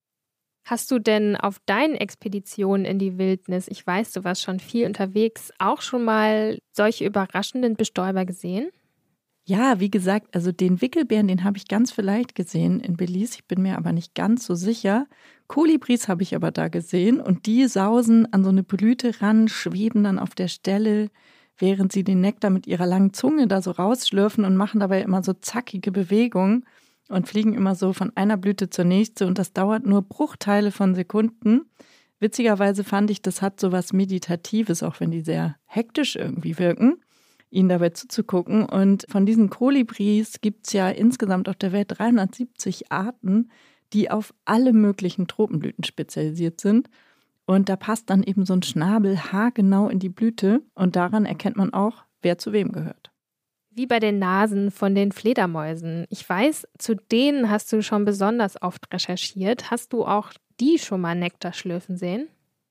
Hast 0.69 0.91
du 0.91 0.99
denn 0.99 1.35
auf 1.35 1.57
deinen 1.65 1.95
Expeditionen 1.95 2.85
in 2.85 2.99
die 2.99 3.17
Wildnis, 3.17 3.67
ich 3.69 3.88
weiß, 3.88 4.11
du 4.11 4.23
warst 4.23 4.43
schon 4.43 4.59
viel 4.59 4.85
unterwegs, 4.85 5.51
auch 5.57 5.81
schon 5.81 6.05
mal 6.05 6.59
solche 6.73 7.05
überraschenden 7.05 7.75
Bestäuber 7.75 8.23
gesehen? 8.23 8.69
Ja, 9.45 9.79
wie 9.79 9.89
gesagt, 9.89 10.35
also 10.35 10.51
den 10.51 10.79
Wickelbären, 10.79 11.27
den 11.27 11.43
habe 11.43 11.57
ich 11.57 11.67
ganz 11.67 11.91
vielleicht 11.91 12.35
gesehen 12.35 12.81
in 12.81 12.97
Belize. 12.97 13.38
Ich 13.38 13.47
bin 13.47 13.63
mir 13.63 13.79
aber 13.79 13.93
nicht 13.93 14.13
ganz 14.13 14.45
so 14.45 14.53
sicher. 14.53 15.07
Kolibris 15.47 16.07
habe 16.07 16.21
ich 16.21 16.35
aber 16.35 16.51
da 16.51 16.67
gesehen 16.67 17.19
und 17.19 17.47
die 17.47 17.65
sausen 17.65 18.31
an 18.31 18.43
so 18.43 18.51
eine 18.51 18.61
Blüte 18.61 19.23
ran, 19.23 19.47
schweben 19.47 20.03
dann 20.03 20.19
auf 20.19 20.35
der 20.35 20.49
Stelle, 20.49 21.09
während 21.57 21.91
sie 21.91 22.03
den 22.03 22.21
Nektar 22.21 22.51
mit 22.51 22.67
ihrer 22.67 22.85
langen 22.85 23.11
Zunge 23.13 23.47
da 23.47 23.63
so 23.63 23.71
rausschlürfen 23.71 24.45
und 24.45 24.55
machen 24.55 24.81
dabei 24.81 25.01
immer 25.01 25.23
so 25.23 25.33
zackige 25.33 25.91
Bewegungen 25.91 26.63
und 27.10 27.28
fliegen 27.28 27.54
immer 27.54 27.75
so 27.75 27.92
von 27.92 28.12
einer 28.16 28.38
Blüte 28.38 28.70
zur 28.70 28.86
nächsten 28.86 29.25
und 29.25 29.38
das 29.38 29.51
dauert 29.51 29.86
nur 29.86 30.01
Bruchteile 30.01 30.72
von 30.72 30.96
Sekunden. 30.96 31.70
Witzigerweise 32.20 32.84
fand 32.84 33.12
ich, 33.12 33.22
das 33.22 33.42
hat 33.42 33.60
so 33.60 33.72
was 33.72 33.94
Meditatives, 33.94 34.84
auch 34.84 35.00
wenn 35.00 35.12
die 35.12 35.22
sehr 35.22 35.56
hektisch 35.66 36.16
irgendwie 36.16 36.60
wirken, 36.60 37.01
ihnen 37.50 37.70
dabei 37.70 37.89
zuzugucken. 37.89 38.66
Und 38.66 39.06
von 39.10 39.25
diesen 39.25 39.50
Kolibris 39.50 40.42
gibt 40.42 40.68
es 40.68 40.74
ja 40.74 40.89
insgesamt 40.89 41.50
auf 41.50 41.56
der 41.56 41.72
Welt 41.72 41.98
370 41.98 42.92
Arten, 42.92 43.50
die 43.94 44.12
auf 44.12 44.34
alle 44.46 44.74
möglichen 44.74 45.28
Tropenblüten 45.28 45.84
spezialisiert 45.84 46.62
sind. 46.62 46.89
Und 47.46 47.70
da 47.70 47.75
passt 47.75 48.10
dann 48.10 48.22
eben 48.22 48.46
so 48.46 48.54
ein 48.54 48.62
Schnabel 48.62 49.18
haargenau 49.18 49.89
in 49.89 49.98
die 49.98 50.10
Blüte 50.10 50.62
und 50.75 50.96
daran 50.96 51.25
erkennt 51.25 51.58
man 51.58 51.74
auch, 51.74 52.04
wer 52.22 52.38
zu 52.38 52.54
wem 52.54 52.72
gehört 52.72 53.09
wie 53.71 53.85
bei 53.85 53.99
den 53.99 54.19
Nasen 54.19 54.71
von 54.71 54.95
den 54.95 55.11
Fledermäusen. 55.11 56.05
Ich 56.09 56.27
weiß, 56.27 56.67
zu 56.77 56.95
denen 56.95 57.49
hast 57.49 57.71
du 57.71 57.81
schon 57.81 58.05
besonders 58.05 58.61
oft 58.61 58.91
recherchiert. 58.93 59.71
Hast 59.71 59.93
du 59.93 60.05
auch 60.05 60.31
die 60.59 60.79
schon 60.79 61.01
mal 61.01 61.15
Nektar 61.15 61.53
schlürfen 61.53 61.97
sehen? 61.97 62.27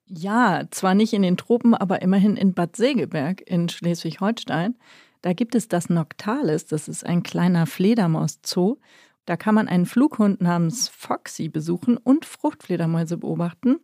Ja, 0.06 0.64
zwar 0.70 0.94
nicht 0.94 1.12
in 1.12 1.22
den 1.22 1.36
Tropen, 1.36 1.74
aber 1.74 2.02
immerhin 2.02 2.36
in 2.36 2.54
Bad 2.54 2.76
Segeberg 2.76 3.42
in 3.42 3.68
Schleswig-Holstein. 3.68 4.76
Da 5.20 5.32
gibt 5.32 5.54
es 5.54 5.68
das 5.68 5.90
Noctalis, 5.90 6.66
das 6.66 6.88
ist 6.88 7.04
ein 7.04 7.22
kleiner 7.22 7.66
Fledermauszoo. 7.66 8.78
Da 9.26 9.36
kann 9.36 9.54
man 9.54 9.68
einen 9.68 9.84
Flughund 9.84 10.40
namens 10.40 10.88
Foxy 10.88 11.48
besuchen 11.48 11.98
und 11.98 12.24
Fruchtfledermäuse 12.24 13.18
beobachten. 13.18 13.80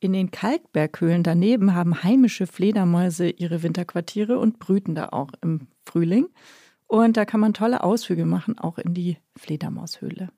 In 0.00 0.14
den 0.14 0.30
Kalkberghöhlen 0.30 1.22
daneben 1.22 1.74
haben 1.74 2.02
heimische 2.02 2.46
Fledermäuse 2.46 3.28
ihre 3.28 3.62
Winterquartiere 3.62 4.38
und 4.38 4.58
brüten 4.58 4.94
da 4.94 5.10
auch 5.10 5.30
im 5.42 5.68
Frühling. 5.84 6.28
Und 6.86 7.18
da 7.18 7.26
kann 7.26 7.40
man 7.40 7.52
tolle 7.52 7.84
Ausflüge 7.84 8.24
machen, 8.24 8.58
auch 8.58 8.78
in 8.78 8.94
die 8.94 9.18
Fledermaushöhle. 9.36 10.30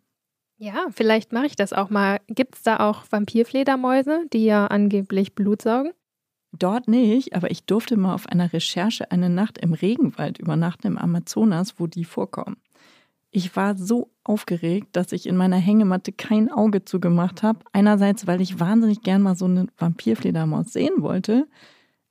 Ja, 0.58 0.86
vielleicht 0.90 1.32
mache 1.32 1.46
ich 1.46 1.56
das 1.56 1.72
auch 1.72 1.90
mal. 1.90 2.20
Gibt 2.26 2.56
es 2.56 2.62
da 2.62 2.80
auch 2.80 3.04
Vampirfledermäuse, 3.10 4.26
die 4.32 4.44
ja 4.44 4.66
angeblich 4.66 5.34
Blut 5.34 5.62
saugen? 5.62 5.92
Dort 6.52 6.88
nicht, 6.88 7.34
aber 7.34 7.50
ich 7.50 7.64
durfte 7.64 7.96
mal 7.96 8.14
auf 8.14 8.26
einer 8.26 8.52
Recherche 8.52 9.10
eine 9.10 9.30
Nacht 9.30 9.58
im 9.58 9.72
Regenwald 9.72 10.38
übernachten 10.38 10.88
im 10.88 10.98
Amazonas, 10.98 11.78
wo 11.78 11.86
die 11.86 12.04
vorkommen. 12.04 12.56
Ich 13.34 13.56
war 13.56 13.76
so 13.76 14.10
aufgeregt, 14.24 14.88
dass 14.92 15.10
ich 15.10 15.26
in 15.26 15.36
meiner 15.36 15.56
Hängematte 15.56 16.12
kein 16.12 16.50
Auge 16.50 16.84
zugemacht 16.84 17.42
habe. 17.42 17.60
Einerseits, 17.72 18.26
weil 18.26 18.42
ich 18.42 18.60
wahnsinnig 18.60 19.00
gern 19.00 19.22
mal 19.22 19.34
so 19.34 19.46
eine 19.46 19.68
Vampirfledermaus 19.78 20.72
sehen 20.72 21.00
wollte. 21.00 21.48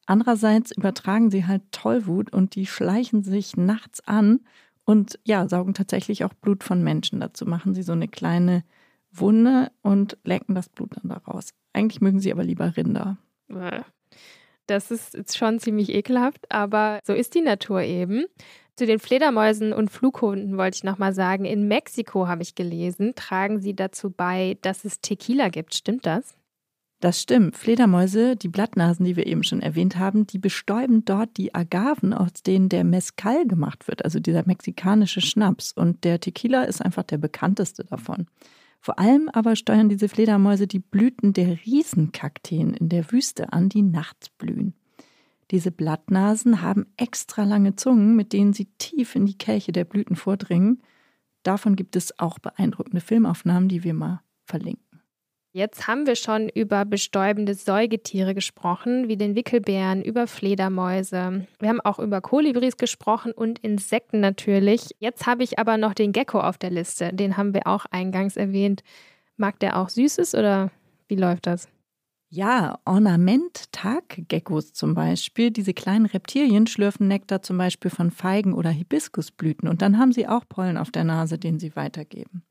Andererseits 0.08 0.76
übertragen 0.76 1.30
sie 1.30 1.46
halt 1.46 1.62
Tollwut 1.72 2.34
und 2.34 2.56
die 2.56 2.66
schleichen 2.66 3.24
sich 3.24 3.56
nachts 3.56 4.06
an 4.08 4.40
und 4.84 5.20
ja, 5.24 5.48
saugen 5.48 5.76
tatsächlich 5.76 6.26
auch 6.26 6.34
Blut 6.34 6.64
von 6.64 6.84
Menschen. 6.84 7.20
Dazu 7.20 7.46
machen 7.46 7.76
sie 7.76 7.84
so 7.84 7.94
eine 7.94 8.08
kleine 8.08 8.64
Wunde 9.12 9.72
und 9.84 10.18
lecken 10.24 10.56
das 10.56 10.70
Blut 10.70 10.98
dann 10.98 11.10
daraus. 11.10 11.50
Eigentlich 11.72 12.02
mögen 12.02 12.20
sie 12.20 12.32
aber 12.32 12.44
lieber 12.44 12.76
Rinder. 12.76 13.18
Das 14.72 14.90
ist 14.90 15.38
schon 15.38 15.60
ziemlich 15.60 15.90
ekelhaft, 15.90 16.50
aber 16.50 17.02
so 17.04 17.12
ist 17.12 17.36
die 17.36 17.42
Natur 17.42 17.82
eben. 17.82 18.26
Zu 18.78 18.86
den 18.86 19.00
Fledermäusen 19.00 19.74
und 19.74 19.92
Flughunden 19.92 20.58
wollte 20.58 20.78
ich 20.78 20.84
nochmal 20.86 21.14
sagen, 21.14 21.44
in 21.44 21.68
Mexiko 21.68 22.30
habe 22.30 22.42
ich 22.42 22.56
gelesen, 22.56 23.14
tragen 23.16 23.60
sie 23.60 23.76
dazu 23.76 24.10
bei, 24.10 24.58
dass 24.62 24.86
es 24.86 25.02
Tequila 25.02 25.50
gibt. 25.50 25.76
Stimmt 25.76 26.06
das? 26.06 26.36
Das 27.02 27.22
stimmt. 27.22 27.58
Fledermäuse, 27.58 28.38
die 28.38 28.48
Blattnasen, 28.48 29.04
die 29.06 29.18
wir 29.18 29.28
eben 29.28 29.44
schon 29.44 29.62
erwähnt 29.62 29.98
haben, 29.98 30.26
die 30.26 30.40
bestäuben 30.40 31.04
dort 31.04 31.36
die 31.36 31.54
Agaven, 31.54 32.14
aus 32.14 32.32
denen 32.46 32.70
der 32.70 32.86
Mezcal 32.86 33.46
gemacht 33.46 33.90
wird, 33.90 34.06
also 34.06 34.22
dieser 34.22 34.44
mexikanische 34.46 35.20
Schnaps. 35.20 35.74
Und 35.74 36.06
der 36.06 36.22
Tequila 36.22 36.64
ist 36.64 36.82
einfach 36.82 37.04
der 37.04 37.18
bekannteste 37.18 37.84
davon. 37.84 38.28
Vor 38.82 38.98
allem 38.98 39.30
aber 39.32 39.56
steuern 39.56 39.90
diese 39.90 40.10
Fledermäuse 40.10 40.66
die 40.66 40.80
Blüten 40.80 41.34
der 41.34 41.66
Riesenkakteen 41.66 42.74
in 42.74 42.90
der 42.90 43.12
Wüste 43.12 43.54
an, 43.54 43.70
die 43.70 43.84
nachts 43.84 44.30
blühen. 44.30 44.74
Diese 45.52 45.72
Blattnasen 45.72 46.62
haben 46.62 46.88
extra 46.98 47.44
lange 47.44 47.76
Zungen, 47.76 48.16
mit 48.16 48.34
denen 48.34 48.54
sie 48.54 48.66
tief 48.80 49.16
in 49.16 49.28
die 49.28 49.38
Kelche 49.38 49.72
der 49.72 49.86
Blüten 49.86 50.16
vordringen. 50.16 50.82
Davon 51.44 51.76
gibt 51.76 51.96
es 51.96 52.18
auch 52.20 52.40
beeindruckende 52.40 53.02
Filmaufnahmen, 53.02 53.70
die 53.70 53.84
wir 53.84 53.94
mal 53.94 54.22
verlinken. 54.46 54.91
Jetzt 55.54 55.86
haben 55.86 56.08
wir 56.08 56.16
schon 56.16 56.48
über 56.48 56.86
bestäubende 56.86 57.54
Säugetiere 57.56 58.34
gesprochen, 58.34 59.10
wie 59.10 59.18
den 59.18 59.36
Wickelbären, 59.36 60.02
über 60.02 60.26
Fledermäuse. 60.26 61.46
Wir 61.60 61.70
haben 61.70 61.82
auch 61.82 62.00
über 62.00 62.22
Kolibris 62.22 62.78
gesprochen 62.78 63.34
und 63.34 63.60
Insekten 63.60 64.22
natürlich. 64.22 64.96
Jetzt 65.00 65.28
habe 65.28 65.44
ich 65.44 65.60
aber 65.60 65.76
noch 65.76 65.94
den 65.94 66.14
Gecko 66.14 66.40
auf 66.40 66.58
der 66.58 66.70
Liste. 66.70 67.12
Den 67.12 67.36
haben 67.36 67.54
wir 67.54 67.68
auch 67.68 67.86
eingangs 67.92 68.38
erwähnt. 68.38 68.82
Mag 69.36 69.60
der 69.60 69.78
auch 69.78 69.90
Süßes 69.90 70.36
oder 70.36 70.72
wie 71.10 71.18
läuft 71.18 71.48
das? 71.48 71.68
Ja, 72.30 72.80
Ornament-Taggeckos 72.86 74.72
zum 74.72 74.94
Beispiel. 74.94 75.52
Diese 75.52 75.74
kleinen 75.74 76.06
Reptilien 76.06 76.66
schlürfen 76.66 77.10
Nektar 77.10 77.42
zum 77.42 77.58
Beispiel 77.58 77.92
von 77.92 78.10
Feigen 78.10 78.54
oder 78.54 78.70
Hibiskusblüten 78.70 79.68
und 79.68 79.82
dann 79.82 79.98
haben 79.98 80.14
sie 80.14 80.30
auch 80.30 80.48
Pollen 80.48 80.78
auf 80.78 80.92
der 80.92 81.04
Nase, 81.04 81.38
den 81.38 81.60
sie 81.60 81.76
weitergeben. 81.76 82.44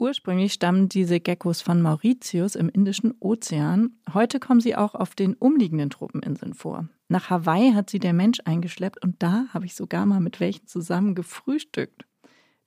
Ursprünglich 0.00 0.52
stammen 0.52 0.88
diese 0.88 1.18
Geckos 1.18 1.60
von 1.60 1.82
Mauritius 1.82 2.54
im 2.54 2.68
Indischen 2.68 3.14
Ozean. 3.18 3.98
Heute 4.14 4.38
kommen 4.38 4.60
sie 4.60 4.76
auch 4.76 4.94
auf 4.94 5.16
den 5.16 5.34
umliegenden 5.34 5.90
Tropeninseln 5.90 6.54
vor. 6.54 6.88
Nach 7.08 7.30
Hawaii 7.30 7.72
hat 7.72 7.90
sie 7.90 7.98
der 7.98 8.12
Mensch 8.12 8.38
eingeschleppt 8.44 9.02
und 9.02 9.20
da 9.20 9.46
habe 9.52 9.66
ich 9.66 9.74
sogar 9.74 10.06
mal 10.06 10.20
mit 10.20 10.38
welchen 10.38 10.68
zusammen 10.68 11.16
gefrühstückt. 11.16 12.04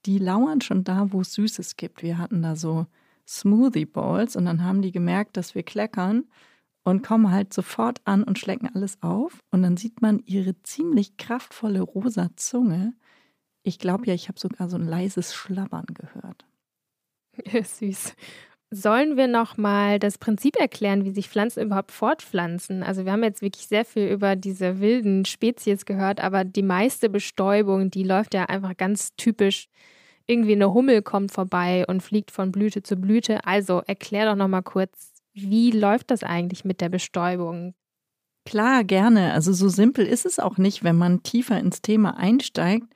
Die 0.05 0.17
lauern 0.17 0.59
schon 0.59 0.83
da, 0.83 1.13
wo 1.13 1.21
es 1.21 1.33
Süßes 1.33 1.77
gibt. 1.77 2.03
Wir 2.03 2.17
hatten 2.17 2.41
da 2.41 2.57
so 2.57 2.87
Smoothie 3.25 3.85
Bowls 3.85 4.35
und 4.35 4.43
dann 4.43 4.65
haben 4.65 4.81
die 4.81 4.91
gemerkt, 4.91 5.37
dass 5.37 5.55
wir 5.55 5.63
kleckern 5.63 6.25
und 6.83 7.01
kommen 7.01 7.31
halt 7.31 7.53
sofort 7.53 8.01
an 8.03 8.23
und 8.23 8.39
schlecken 8.39 8.69
alles 8.75 9.01
auf 9.01 9.39
und 9.51 9.63
dann 9.63 9.77
sieht 9.77 10.01
man 10.01 10.19
ihre 10.25 10.61
ziemlich 10.63 11.15
kraftvolle 11.15 11.79
rosa 11.79 12.29
Zunge. 12.35 12.93
Ich 13.63 13.79
glaube 13.79 14.07
ja, 14.07 14.13
ich 14.13 14.27
habe 14.27 14.39
sogar 14.39 14.67
so 14.67 14.75
ein 14.75 14.85
leises 14.85 15.33
Schlabbern 15.33 15.85
gehört. 15.93 16.45
Süß. 17.63 18.13
Sollen 18.73 19.17
wir 19.17 19.27
noch 19.27 19.57
mal 19.57 19.99
das 19.99 20.17
Prinzip 20.17 20.55
erklären, 20.55 21.03
wie 21.03 21.11
sich 21.11 21.27
Pflanzen 21.27 21.63
überhaupt 21.63 21.91
fortpflanzen? 21.91 22.83
Also 22.83 23.03
wir 23.03 23.11
haben 23.11 23.23
jetzt 23.23 23.41
wirklich 23.41 23.67
sehr 23.67 23.83
viel 23.83 24.07
über 24.07 24.37
diese 24.37 24.79
wilden 24.79 25.25
Spezies 25.25 25.85
gehört, 25.85 26.21
aber 26.21 26.45
die 26.45 26.63
meiste 26.63 27.09
Bestäubung, 27.09 27.91
die 27.91 28.03
läuft 28.03 28.33
ja 28.33 28.45
einfach 28.45 28.77
ganz 28.77 29.13
typisch. 29.17 29.67
Irgendwie 30.25 30.53
eine 30.53 30.73
Hummel 30.73 31.01
kommt 31.01 31.33
vorbei 31.33 31.85
und 31.87 32.01
fliegt 32.01 32.31
von 32.31 32.53
Blüte 32.53 32.81
zu 32.81 32.95
Blüte. 32.95 33.45
Also 33.45 33.81
erklär 33.87 34.25
doch 34.29 34.37
noch 34.37 34.47
mal 34.47 34.61
kurz, 34.61 35.11
wie 35.33 35.71
läuft 35.71 36.09
das 36.09 36.23
eigentlich 36.23 36.63
mit 36.63 36.79
der 36.79 36.89
Bestäubung? 36.89 37.73
Klar, 38.45 38.85
gerne. 38.85 39.33
Also 39.33 39.51
so 39.51 39.67
simpel 39.67 40.05
ist 40.05 40.25
es 40.25 40.39
auch 40.39 40.57
nicht, 40.57 40.83
wenn 40.83 40.95
man 40.95 41.23
tiefer 41.23 41.59
ins 41.59 41.81
Thema 41.81 42.17
einsteigt. 42.17 42.87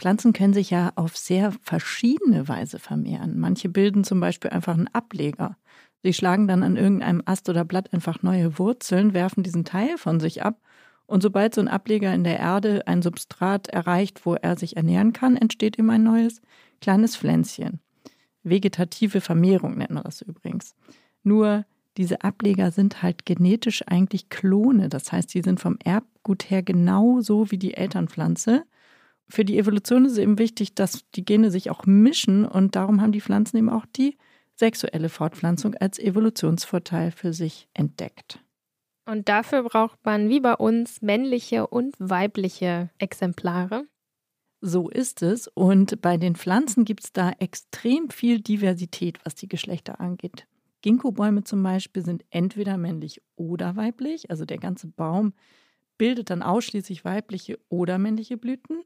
Pflanzen 0.00 0.32
können 0.32 0.54
sich 0.54 0.70
ja 0.70 0.92
auf 0.96 1.16
sehr 1.18 1.52
verschiedene 1.60 2.48
Weise 2.48 2.78
vermehren. 2.78 3.38
Manche 3.38 3.68
bilden 3.68 4.02
zum 4.02 4.18
Beispiel 4.18 4.50
einfach 4.50 4.72
einen 4.72 4.88
Ableger. 4.88 5.58
Sie 6.02 6.14
schlagen 6.14 6.48
dann 6.48 6.62
an 6.62 6.76
irgendeinem 6.76 7.22
Ast 7.26 7.50
oder 7.50 7.66
Blatt 7.66 7.92
einfach 7.92 8.22
neue 8.22 8.58
Wurzeln, 8.58 9.12
werfen 9.12 9.42
diesen 9.42 9.66
Teil 9.66 9.98
von 9.98 10.18
sich 10.18 10.42
ab 10.42 10.58
und 11.04 11.22
sobald 11.22 11.54
so 11.54 11.60
ein 11.60 11.68
Ableger 11.68 12.14
in 12.14 12.24
der 12.24 12.38
Erde 12.38 12.86
ein 12.86 13.02
Substrat 13.02 13.68
erreicht, 13.68 14.24
wo 14.24 14.36
er 14.36 14.56
sich 14.56 14.78
ernähren 14.78 15.12
kann, 15.12 15.36
entsteht 15.36 15.76
ihm 15.76 15.90
ein 15.90 16.02
neues 16.02 16.40
kleines 16.80 17.16
Pflänzchen. 17.16 17.80
Vegetative 18.42 19.20
Vermehrung 19.20 19.76
nennt 19.76 19.90
man 19.90 20.04
das 20.04 20.22
übrigens. 20.22 20.76
Nur 21.22 21.66
diese 21.98 22.22
Ableger 22.22 22.70
sind 22.70 23.02
halt 23.02 23.26
genetisch 23.26 23.86
eigentlich 23.86 24.30
Klone. 24.30 24.88
Das 24.88 25.12
heißt, 25.12 25.34
die 25.34 25.42
sind 25.42 25.60
vom 25.60 25.76
Erbgut 25.84 26.48
her 26.48 26.62
genauso 26.62 27.50
wie 27.50 27.58
die 27.58 27.74
Elternpflanze 27.74 28.64
für 29.30 29.44
die 29.44 29.58
Evolution 29.58 30.04
ist 30.04 30.12
es 30.12 30.18
eben 30.18 30.38
wichtig, 30.38 30.74
dass 30.74 31.04
die 31.14 31.24
Gene 31.24 31.50
sich 31.50 31.70
auch 31.70 31.86
mischen 31.86 32.44
und 32.44 32.76
darum 32.76 33.00
haben 33.00 33.12
die 33.12 33.20
Pflanzen 33.20 33.56
eben 33.56 33.70
auch 33.70 33.86
die 33.86 34.16
sexuelle 34.54 35.08
Fortpflanzung 35.08 35.74
als 35.74 35.98
Evolutionsvorteil 35.98 37.10
für 37.12 37.32
sich 37.32 37.68
entdeckt. 37.72 38.40
Und 39.06 39.28
dafür 39.28 39.62
braucht 39.64 39.98
man 40.04 40.28
wie 40.28 40.40
bei 40.40 40.54
uns 40.54 41.02
männliche 41.02 41.66
und 41.66 41.94
weibliche 41.98 42.90
Exemplare. 42.98 43.86
So 44.60 44.90
ist 44.90 45.22
es. 45.22 45.48
Und 45.48 46.02
bei 46.02 46.16
den 46.16 46.36
Pflanzen 46.36 46.84
gibt 46.84 47.04
es 47.04 47.12
da 47.12 47.32
extrem 47.38 48.10
viel 48.10 48.40
Diversität, 48.40 49.18
was 49.24 49.34
die 49.34 49.48
Geschlechter 49.48 50.00
angeht. 50.00 50.46
Ginkgo-Bäume 50.82 51.44
zum 51.44 51.62
Beispiel 51.62 52.04
sind 52.04 52.24
entweder 52.30 52.76
männlich 52.76 53.22
oder 53.36 53.76
weiblich. 53.76 54.30
Also 54.30 54.44
der 54.44 54.58
ganze 54.58 54.86
Baum 54.86 55.32
bildet 55.98 56.30
dann 56.30 56.42
ausschließlich 56.42 57.04
weibliche 57.04 57.58
oder 57.68 57.98
männliche 57.98 58.36
Blüten. 58.36 58.82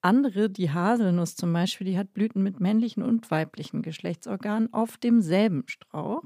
Andere, 0.00 0.48
die 0.48 0.70
Haselnuss 0.70 1.34
zum 1.34 1.52
Beispiel, 1.52 1.86
die 1.86 1.98
hat 1.98 2.12
Blüten 2.12 2.42
mit 2.42 2.60
männlichen 2.60 3.02
und 3.02 3.30
weiblichen 3.30 3.82
Geschlechtsorganen 3.82 4.72
auf 4.72 4.96
demselben 4.96 5.64
Strauch. 5.66 6.22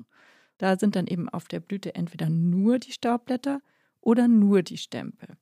Da 0.58 0.78
sind 0.78 0.94
dann 0.94 1.06
eben 1.06 1.28
auf 1.28 1.48
der 1.48 1.60
Blüte 1.60 1.94
entweder 1.94 2.28
nur 2.28 2.78
die 2.78 2.92
Staubblätter 2.92 3.60
oder 4.00 4.28
nur 4.28 4.62
die 4.62 4.76
Stempel. 4.76 5.36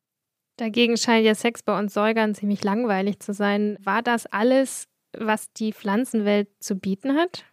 Dagegen 0.56 0.96
scheint 0.96 1.24
ja 1.24 1.34
Sex 1.34 1.62
bei 1.62 1.78
uns 1.78 1.94
Säugern 1.94 2.34
ziemlich 2.34 2.62
langweilig 2.62 3.20
zu 3.20 3.32
sein. 3.32 3.78
War 3.82 4.02
das 4.02 4.26
alles, 4.26 4.88
was 5.16 5.52
die 5.52 5.72
Pflanzenwelt 5.72 6.48
zu 6.60 6.76
bieten 6.76 7.16
hat? 7.16 7.44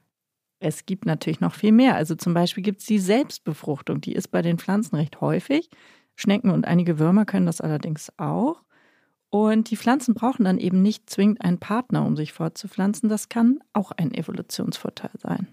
Es 0.59 0.85
gibt 0.85 1.05
natürlich 1.05 1.39
noch 1.39 1.53
viel 1.53 1.71
mehr. 1.71 1.95
Also 1.95 2.15
zum 2.15 2.33
Beispiel 2.33 2.63
gibt 2.63 2.81
es 2.81 2.87
die 2.87 2.99
Selbstbefruchtung. 2.99 4.01
Die 4.01 4.13
ist 4.13 4.29
bei 4.29 4.41
den 4.41 4.57
Pflanzen 4.57 4.95
recht 4.95 5.21
häufig. 5.21 5.69
Schnecken 6.15 6.49
und 6.49 6.65
einige 6.65 6.99
Würmer 6.99 7.25
können 7.25 7.45
das 7.45 7.61
allerdings 7.61 8.11
auch. 8.17 8.63
Und 9.45 9.69
die 9.69 9.77
Pflanzen 9.77 10.15
brauchen 10.15 10.45
dann 10.45 10.57
eben 10.57 10.81
nicht 10.81 11.11
zwingend 11.11 11.41
einen 11.41 11.59
Partner, 11.59 12.03
um 12.07 12.15
sich 12.15 12.33
fortzupflanzen. 12.33 13.07
Das 13.07 13.29
kann 13.29 13.59
auch 13.71 13.91
ein 13.91 14.11
Evolutionsvorteil 14.11 15.11
sein. 15.21 15.47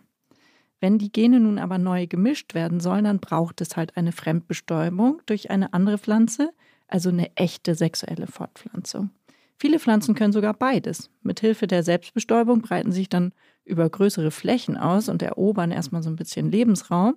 Wenn 0.80 0.96
die 0.96 1.12
Gene 1.12 1.38
nun 1.38 1.58
aber 1.58 1.76
neu 1.76 2.06
gemischt 2.06 2.54
werden 2.54 2.80
sollen, 2.80 3.04
dann 3.04 3.20
braucht 3.20 3.60
es 3.60 3.76
halt 3.76 3.98
eine 3.98 4.12
Fremdbestäubung 4.12 5.20
durch 5.26 5.50
eine 5.50 5.74
andere 5.74 5.98
Pflanze, 5.98 6.50
also 6.88 7.10
eine 7.10 7.36
echte 7.36 7.74
sexuelle 7.74 8.26
Fortpflanzung. 8.26 9.10
Viele 9.58 9.78
Pflanzen 9.78 10.14
können 10.14 10.32
sogar 10.32 10.54
beides. 10.54 11.10
Mit 11.22 11.40
Hilfe 11.40 11.66
der 11.66 11.82
Selbstbestäubung 11.82 12.62
breiten 12.62 12.90
sich 12.90 13.10
dann 13.10 13.32
über 13.66 13.88
größere 13.88 14.30
Flächen 14.30 14.78
aus 14.78 15.10
und 15.10 15.22
erobern 15.22 15.70
erstmal 15.70 16.02
so 16.02 16.08
ein 16.08 16.16
bisschen 16.16 16.50
Lebensraum. 16.50 17.16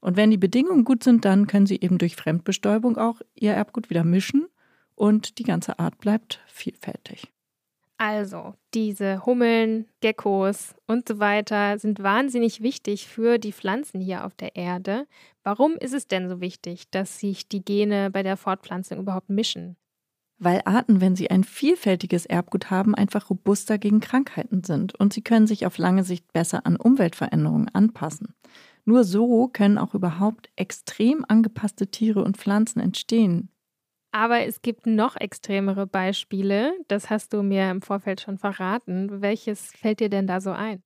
Und 0.00 0.16
wenn 0.16 0.32
die 0.32 0.36
Bedingungen 0.36 0.84
gut 0.84 1.04
sind, 1.04 1.24
dann 1.24 1.46
können 1.46 1.66
sie 1.66 1.80
eben 1.80 1.98
durch 1.98 2.16
Fremdbestäubung 2.16 2.98
auch 2.98 3.20
ihr 3.36 3.52
Erbgut 3.52 3.88
wieder 3.88 4.02
mischen 4.02 4.48
und 4.94 5.38
die 5.38 5.44
ganze 5.44 5.78
Art 5.78 5.98
bleibt 5.98 6.40
vielfältig. 6.46 7.32
Also, 7.98 8.54
diese 8.74 9.24
Hummeln, 9.24 9.86
Geckos 10.00 10.74
und 10.88 11.06
so 11.06 11.20
weiter 11.20 11.78
sind 11.78 12.02
wahnsinnig 12.02 12.60
wichtig 12.60 13.06
für 13.06 13.38
die 13.38 13.52
Pflanzen 13.52 14.00
hier 14.00 14.24
auf 14.24 14.34
der 14.34 14.56
Erde. 14.56 15.06
Warum 15.44 15.74
ist 15.76 15.94
es 15.94 16.08
denn 16.08 16.28
so 16.28 16.40
wichtig, 16.40 16.90
dass 16.90 17.20
sich 17.20 17.46
die 17.46 17.64
Gene 17.64 18.10
bei 18.10 18.24
der 18.24 18.36
Fortpflanzung 18.36 18.98
überhaupt 18.98 19.30
mischen? 19.30 19.76
Weil 20.38 20.62
Arten, 20.64 21.00
wenn 21.00 21.14
sie 21.14 21.30
ein 21.30 21.44
vielfältiges 21.44 22.26
Erbgut 22.26 22.70
haben, 22.70 22.96
einfach 22.96 23.30
robuster 23.30 23.78
gegen 23.78 24.00
Krankheiten 24.00 24.64
sind 24.64 24.98
und 24.98 25.12
sie 25.12 25.22
können 25.22 25.46
sich 25.46 25.64
auf 25.64 25.78
lange 25.78 26.02
Sicht 26.02 26.32
besser 26.32 26.66
an 26.66 26.74
Umweltveränderungen 26.74 27.68
anpassen. 27.72 28.34
Nur 28.84 29.04
so 29.04 29.46
können 29.46 29.78
auch 29.78 29.94
überhaupt 29.94 30.50
extrem 30.56 31.24
angepasste 31.28 31.86
Tiere 31.86 32.24
und 32.24 32.36
Pflanzen 32.36 32.80
entstehen, 32.80 33.51
aber 34.12 34.46
es 34.46 34.62
gibt 34.62 34.86
noch 34.86 35.16
extremere 35.16 35.86
Beispiele. 35.86 36.74
Das 36.86 37.10
hast 37.10 37.32
du 37.32 37.42
mir 37.42 37.70
im 37.70 37.82
Vorfeld 37.82 38.20
schon 38.20 38.38
verraten. 38.38 39.22
Welches 39.22 39.72
fällt 39.72 40.00
dir 40.00 40.10
denn 40.10 40.26
da 40.26 40.40
so 40.40 40.50
ein? 40.50 40.82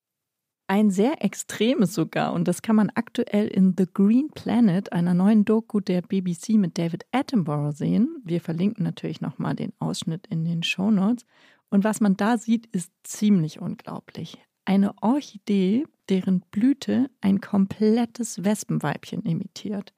Ein 0.68 0.90
sehr 0.90 1.24
extremes 1.24 1.94
sogar. 1.94 2.32
Und 2.32 2.48
das 2.48 2.62
kann 2.62 2.76
man 2.76 2.90
aktuell 2.94 3.48
in 3.48 3.74
The 3.76 3.86
Green 3.92 4.28
Planet, 4.34 4.92
einer 4.92 5.14
neuen 5.14 5.44
Doku 5.44 5.80
der 5.80 6.02
BBC 6.02 6.50
mit 6.50 6.78
David 6.78 7.04
Attenborough 7.12 7.76
sehen. 7.76 8.16
Wir 8.24 8.40
verlinken 8.40 8.84
natürlich 8.84 9.20
nochmal 9.20 9.54
den 9.54 9.72
Ausschnitt 9.78 10.26
in 10.28 10.44
den 10.44 10.62
Show 10.62 10.90
Notes. 10.90 11.24
Und 11.68 11.84
was 11.84 12.00
man 12.00 12.16
da 12.16 12.38
sieht, 12.38 12.66
ist 12.66 12.92
ziemlich 13.04 13.60
unglaublich. 13.60 14.38
Eine 14.64 14.94
Orchidee, 15.00 15.84
deren 16.08 16.40
Blüte 16.50 17.10
ein 17.20 17.40
komplettes 17.40 18.44
Wespenweibchen 18.44 19.22
imitiert. 19.22 19.92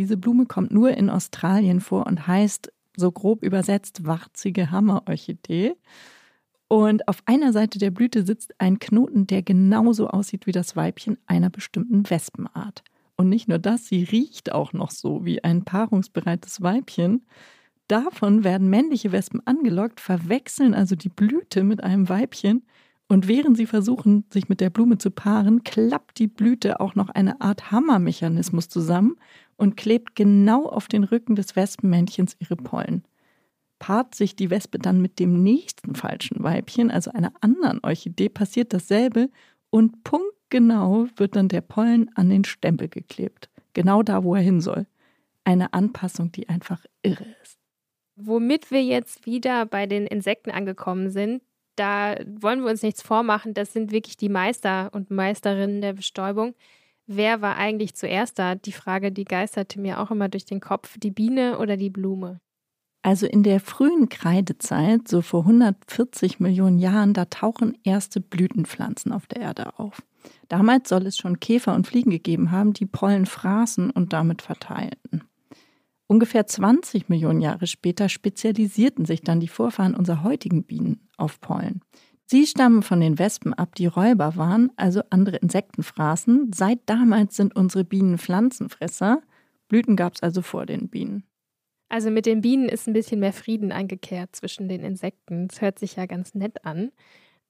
Diese 0.00 0.16
Blume 0.16 0.46
kommt 0.46 0.70
nur 0.70 0.96
in 0.96 1.10
Australien 1.10 1.82
vor 1.82 2.06
und 2.06 2.26
heißt 2.26 2.72
so 2.96 3.12
grob 3.12 3.42
übersetzt 3.42 4.06
warzige 4.06 4.70
Hammerorchidee. 4.70 5.74
Und 6.68 7.06
auf 7.06 7.22
einer 7.26 7.52
Seite 7.52 7.78
der 7.78 7.90
Blüte 7.90 8.24
sitzt 8.24 8.54
ein 8.56 8.78
Knoten, 8.78 9.26
der 9.26 9.42
genauso 9.42 10.08
aussieht 10.08 10.46
wie 10.46 10.52
das 10.52 10.74
Weibchen 10.74 11.18
einer 11.26 11.50
bestimmten 11.50 12.08
Wespenart. 12.08 12.82
Und 13.14 13.28
nicht 13.28 13.46
nur 13.46 13.58
das, 13.58 13.88
sie 13.88 14.02
riecht 14.04 14.52
auch 14.52 14.72
noch 14.72 14.90
so 14.90 15.26
wie 15.26 15.44
ein 15.44 15.66
paarungsbereites 15.66 16.62
Weibchen. 16.62 17.26
Davon 17.86 18.42
werden 18.42 18.70
männliche 18.70 19.12
Wespen 19.12 19.46
angelockt, 19.46 20.00
verwechseln 20.00 20.72
also 20.72 20.96
die 20.96 21.10
Blüte 21.10 21.62
mit 21.62 21.84
einem 21.84 22.08
Weibchen 22.08 22.62
und 23.10 23.26
während 23.26 23.56
sie 23.56 23.66
versuchen, 23.66 24.24
sich 24.32 24.48
mit 24.48 24.60
der 24.60 24.70
Blume 24.70 24.96
zu 24.96 25.10
paaren, 25.10 25.64
klappt 25.64 26.20
die 26.20 26.28
Blüte 26.28 26.78
auch 26.78 26.94
noch 26.94 27.08
eine 27.08 27.40
Art 27.40 27.72
Hammermechanismus 27.72 28.68
zusammen 28.68 29.16
und 29.60 29.76
klebt 29.76 30.16
genau 30.16 30.64
auf 30.64 30.88
den 30.88 31.04
Rücken 31.04 31.36
des 31.36 31.54
Wespenmännchens 31.54 32.34
ihre 32.38 32.56
Pollen. 32.56 33.04
Paart 33.78 34.14
sich 34.14 34.34
die 34.34 34.48
Wespe 34.48 34.78
dann 34.78 35.02
mit 35.02 35.18
dem 35.18 35.42
nächsten 35.42 35.94
falschen 35.94 36.42
Weibchen, 36.42 36.90
also 36.90 37.10
einer 37.12 37.32
anderen 37.42 37.78
Orchidee, 37.82 38.30
passiert 38.30 38.72
dasselbe 38.72 39.28
und 39.68 40.02
punktgenau 40.02 41.08
wird 41.16 41.36
dann 41.36 41.48
der 41.48 41.60
Pollen 41.60 42.10
an 42.14 42.30
den 42.30 42.44
Stempel 42.44 42.88
geklebt. 42.88 43.50
Genau 43.74 44.02
da, 44.02 44.24
wo 44.24 44.34
er 44.34 44.40
hin 44.40 44.62
soll. 44.62 44.86
Eine 45.44 45.74
Anpassung, 45.74 46.32
die 46.32 46.48
einfach 46.48 46.82
irre 47.02 47.26
ist. 47.42 47.58
Womit 48.16 48.70
wir 48.70 48.82
jetzt 48.82 49.26
wieder 49.26 49.66
bei 49.66 49.84
den 49.84 50.06
Insekten 50.06 50.50
angekommen 50.50 51.10
sind, 51.10 51.42
da 51.76 52.16
wollen 52.26 52.62
wir 52.62 52.70
uns 52.70 52.82
nichts 52.82 53.02
vormachen, 53.02 53.52
das 53.52 53.74
sind 53.74 53.92
wirklich 53.92 54.16
die 54.16 54.28
Meister 54.30 54.88
und 54.92 55.10
Meisterinnen 55.10 55.82
der 55.82 55.92
Bestäubung. 55.92 56.54
Wer 57.12 57.42
war 57.42 57.56
eigentlich 57.56 57.96
zuerst 57.96 58.38
da? 58.38 58.54
Die 58.54 58.70
Frage, 58.70 59.10
die 59.10 59.24
geisterte 59.24 59.80
mir 59.80 59.98
auch 59.98 60.12
immer 60.12 60.28
durch 60.28 60.44
den 60.44 60.60
Kopf. 60.60 60.96
Die 60.96 61.10
Biene 61.10 61.58
oder 61.58 61.76
die 61.76 61.90
Blume? 61.90 62.40
Also 63.02 63.26
in 63.26 63.42
der 63.42 63.58
frühen 63.58 64.08
Kreidezeit, 64.08 65.08
so 65.08 65.20
vor 65.20 65.40
140 65.40 66.38
Millionen 66.38 66.78
Jahren, 66.78 67.12
da 67.12 67.24
tauchen 67.24 67.76
erste 67.82 68.20
Blütenpflanzen 68.20 69.10
auf 69.10 69.26
der 69.26 69.42
Erde 69.42 69.76
auf. 69.76 70.00
Damals 70.46 70.88
soll 70.88 71.04
es 71.04 71.16
schon 71.16 71.40
Käfer 71.40 71.74
und 71.74 71.88
Fliegen 71.88 72.12
gegeben 72.12 72.52
haben, 72.52 72.74
die 72.74 72.86
Pollen 72.86 73.26
fraßen 73.26 73.90
und 73.90 74.12
damit 74.12 74.40
verteilten. 74.40 75.24
Ungefähr 76.06 76.46
20 76.46 77.08
Millionen 77.08 77.40
Jahre 77.40 77.66
später 77.66 78.08
spezialisierten 78.08 79.04
sich 79.04 79.22
dann 79.22 79.40
die 79.40 79.48
Vorfahren 79.48 79.96
unserer 79.96 80.22
heutigen 80.22 80.62
Bienen 80.62 81.08
auf 81.16 81.40
Pollen. 81.40 81.80
Sie 82.32 82.46
stammen 82.46 82.84
von 82.84 83.00
den 83.00 83.18
Wespen 83.18 83.54
ab, 83.54 83.74
die 83.74 83.88
Räuber 83.88 84.36
waren, 84.36 84.70
also 84.76 85.02
andere 85.10 85.38
Insekten 85.38 85.82
fraßen. 85.82 86.52
Seit 86.52 86.78
damals 86.86 87.34
sind 87.34 87.56
unsere 87.56 87.82
Bienen 87.82 88.18
Pflanzenfresser. 88.18 89.20
Blüten 89.66 89.96
gab 89.96 90.14
es 90.14 90.22
also 90.22 90.40
vor 90.40 90.64
den 90.64 90.88
Bienen. 90.88 91.24
Also 91.88 92.08
mit 92.08 92.26
den 92.26 92.40
Bienen 92.40 92.68
ist 92.68 92.86
ein 92.86 92.92
bisschen 92.92 93.18
mehr 93.18 93.32
Frieden 93.32 93.72
eingekehrt 93.72 94.36
zwischen 94.36 94.68
den 94.68 94.84
Insekten. 94.84 95.48
Das 95.48 95.60
hört 95.60 95.80
sich 95.80 95.96
ja 95.96 96.06
ganz 96.06 96.36
nett 96.36 96.64
an. 96.64 96.92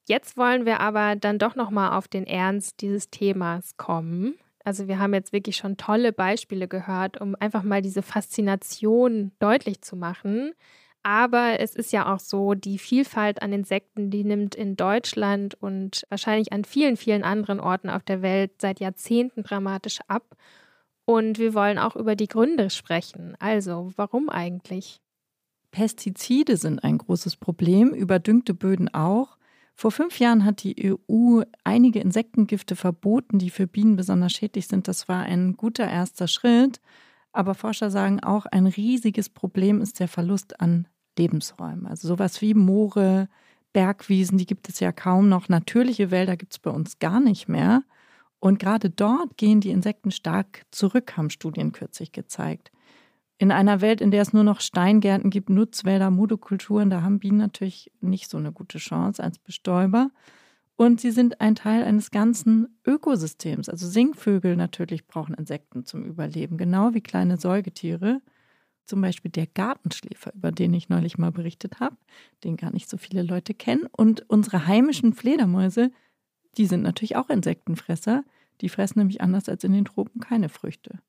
Jetzt 0.08 0.38
wollen 0.38 0.64
wir 0.64 0.80
aber 0.80 1.14
dann 1.14 1.38
doch 1.38 1.56
noch 1.56 1.70
mal 1.70 1.94
auf 1.94 2.08
den 2.08 2.26
Ernst 2.26 2.80
dieses 2.80 3.10
Themas 3.10 3.76
kommen. 3.76 4.36
Also 4.64 4.88
wir 4.88 4.98
haben 4.98 5.12
jetzt 5.12 5.34
wirklich 5.34 5.56
schon 5.56 5.76
tolle 5.76 6.14
Beispiele 6.14 6.68
gehört, 6.68 7.20
um 7.20 7.34
einfach 7.38 7.64
mal 7.64 7.82
diese 7.82 8.00
Faszination 8.00 9.32
deutlich 9.40 9.82
zu 9.82 9.94
machen. 9.94 10.52
Aber 11.02 11.60
es 11.60 11.74
ist 11.74 11.92
ja 11.92 12.12
auch 12.12 12.20
so, 12.20 12.54
die 12.54 12.78
Vielfalt 12.78 13.40
an 13.40 13.52
Insekten, 13.52 14.10
die 14.10 14.22
nimmt 14.22 14.54
in 14.54 14.76
Deutschland 14.76 15.54
und 15.54 16.04
wahrscheinlich 16.10 16.52
an 16.52 16.64
vielen, 16.64 16.96
vielen 16.96 17.24
anderen 17.24 17.58
Orten 17.58 17.88
auf 17.88 18.02
der 18.02 18.20
Welt 18.20 18.52
seit 18.60 18.80
Jahrzehnten 18.80 19.42
dramatisch 19.42 20.00
ab. 20.08 20.36
Und 21.06 21.38
wir 21.38 21.54
wollen 21.54 21.78
auch 21.78 21.96
über 21.96 22.16
die 22.16 22.28
Gründe 22.28 22.68
sprechen. 22.70 23.34
Also, 23.38 23.90
warum 23.96 24.28
eigentlich? 24.28 25.00
Pestizide 25.70 26.56
sind 26.56 26.84
ein 26.84 26.98
großes 26.98 27.36
Problem, 27.36 27.94
überdüngte 27.94 28.54
Böden 28.54 28.92
auch. 28.92 29.38
Vor 29.74 29.92
fünf 29.92 30.18
Jahren 30.18 30.44
hat 30.44 30.62
die 30.62 30.92
EU 30.92 31.42
einige 31.64 32.00
Insektengifte 32.00 32.76
verboten, 32.76 33.38
die 33.38 33.48
für 33.48 33.66
Bienen 33.66 33.96
besonders 33.96 34.32
schädlich 34.32 34.66
sind. 34.66 34.88
Das 34.88 35.08
war 35.08 35.22
ein 35.22 35.56
guter 35.56 35.88
erster 35.88 36.28
Schritt. 36.28 36.80
Aber 37.32 37.54
Forscher 37.54 37.90
sagen 37.90 38.20
auch, 38.20 38.46
ein 38.46 38.66
riesiges 38.66 39.28
Problem 39.28 39.80
ist 39.80 40.00
der 40.00 40.08
Verlust 40.08 40.60
an 40.60 40.88
Lebensräumen. 41.18 41.86
Also 41.86 42.08
sowas 42.08 42.40
wie 42.40 42.54
Moore, 42.54 43.28
Bergwiesen, 43.72 44.38
die 44.38 44.46
gibt 44.46 44.68
es 44.68 44.80
ja 44.80 44.90
kaum 44.90 45.28
noch. 45.28 45.48
Natürliche 45.48 46.10
Wälder 46.10 46.36
gibt 46.36 46.54
es 46.54 46.58
bei 46.58 46.70
uns 46.70 46.98
gar 46.98 47.20
nicht 47.20 47.48
mehr. 47.48 47.84
Und 48.40 48.58
gerade 48.58 48.90
dort 48.90 49.36
gehen 49.36 49.60
die 49.60 49.70
Insekten 49.70 50.10
stark 50.10 50.64
zurück, 50.70 51.16
haben 51.16 51.30
Studien 51.30 51.72
kürzlich 51.72 52.10
gezeigt. 52.10 52.72
In 53.36 53.52
einer 53.52 53.80
Welt, 53.80 54.00
in 54.00 54.10
der 54.10 54.22
es 54.22 54.32
nur 54.32 54.44
noch 54.44 54.60
Steingärten 54.60 55.30
gibt, 55.30 55.50
Nutzwälder, 55.50 56.10
Monokulturen, 56.10 56.90
da 56.90 57.02
haben 57.02 57.20
Bienen 57.20 57.38
natürlich 57.38 57.90
nicht 58.00 58.28
so 58.28 58.38
eine 58.38 58.52
gute 58.52 58.78
Chance 58.78 59.22
als 59.22 59.38
Bestäuber. 59.38 60.10
Und 60.80 60.98
sie 60.98 61.10
sind 61.10 61.42
ein 61.42 61.56
Teil 61.56 61.84
eines 61.84 62.10
ganzen 62.10 62.80
Ökosystems. 62.86 63.68
Also 63.68 63.86
Singvögel 63.86 64.56
natürlich 64.56 65.06
brauchen 65.06 65.34
Insekten 65.34 65.84
zum 65.84 66.06
Überleben, 66.06 66.56
genau 66.56 66.94
wie 66.94 67.02
kleine 67.02 67.36
Säugetiere. 67.36 68.22
Zum 68.86 69.02
Beispiel 69.02 69.30
der 69.30 69.46
Gartenschläfer, 69.46 70.32
über 70.34 70.52
den 70.52 70.72
ich 70.72 70.88
neulich 70.88 71.18
mal 71.18 71.32
berichtet 71.32 71.80
habe, 71.80 71.98
den 72.44 72.56
gar 72.56 72.72
nicht 72.72 72.88
so 72.88 72.96
viele 72.96 73.22
Leute 73.22 73.52
kennen. 73.52 73.88
Und 73.92 74.24
unsere 74.30 74.66
heimischen 74.66 75.12
Fledermäuse, 75.12 75.90
die 76.56 76.64
sind 76.64 76.80
natürlich 76.80 77.16
auch 77.16 77.28
Insektenfresser. 77.28 78.24
Die 78.62 78.70
fressen 78.70 79.00
nämlich 79.00 79.20
anders 79.20 79.50
als 79.50 79.64
in 79.64 79.74
den 79.74 79.84
Tropen 79.84 80.18
keine 80.22 80.48
Früchte. 80.48 81.00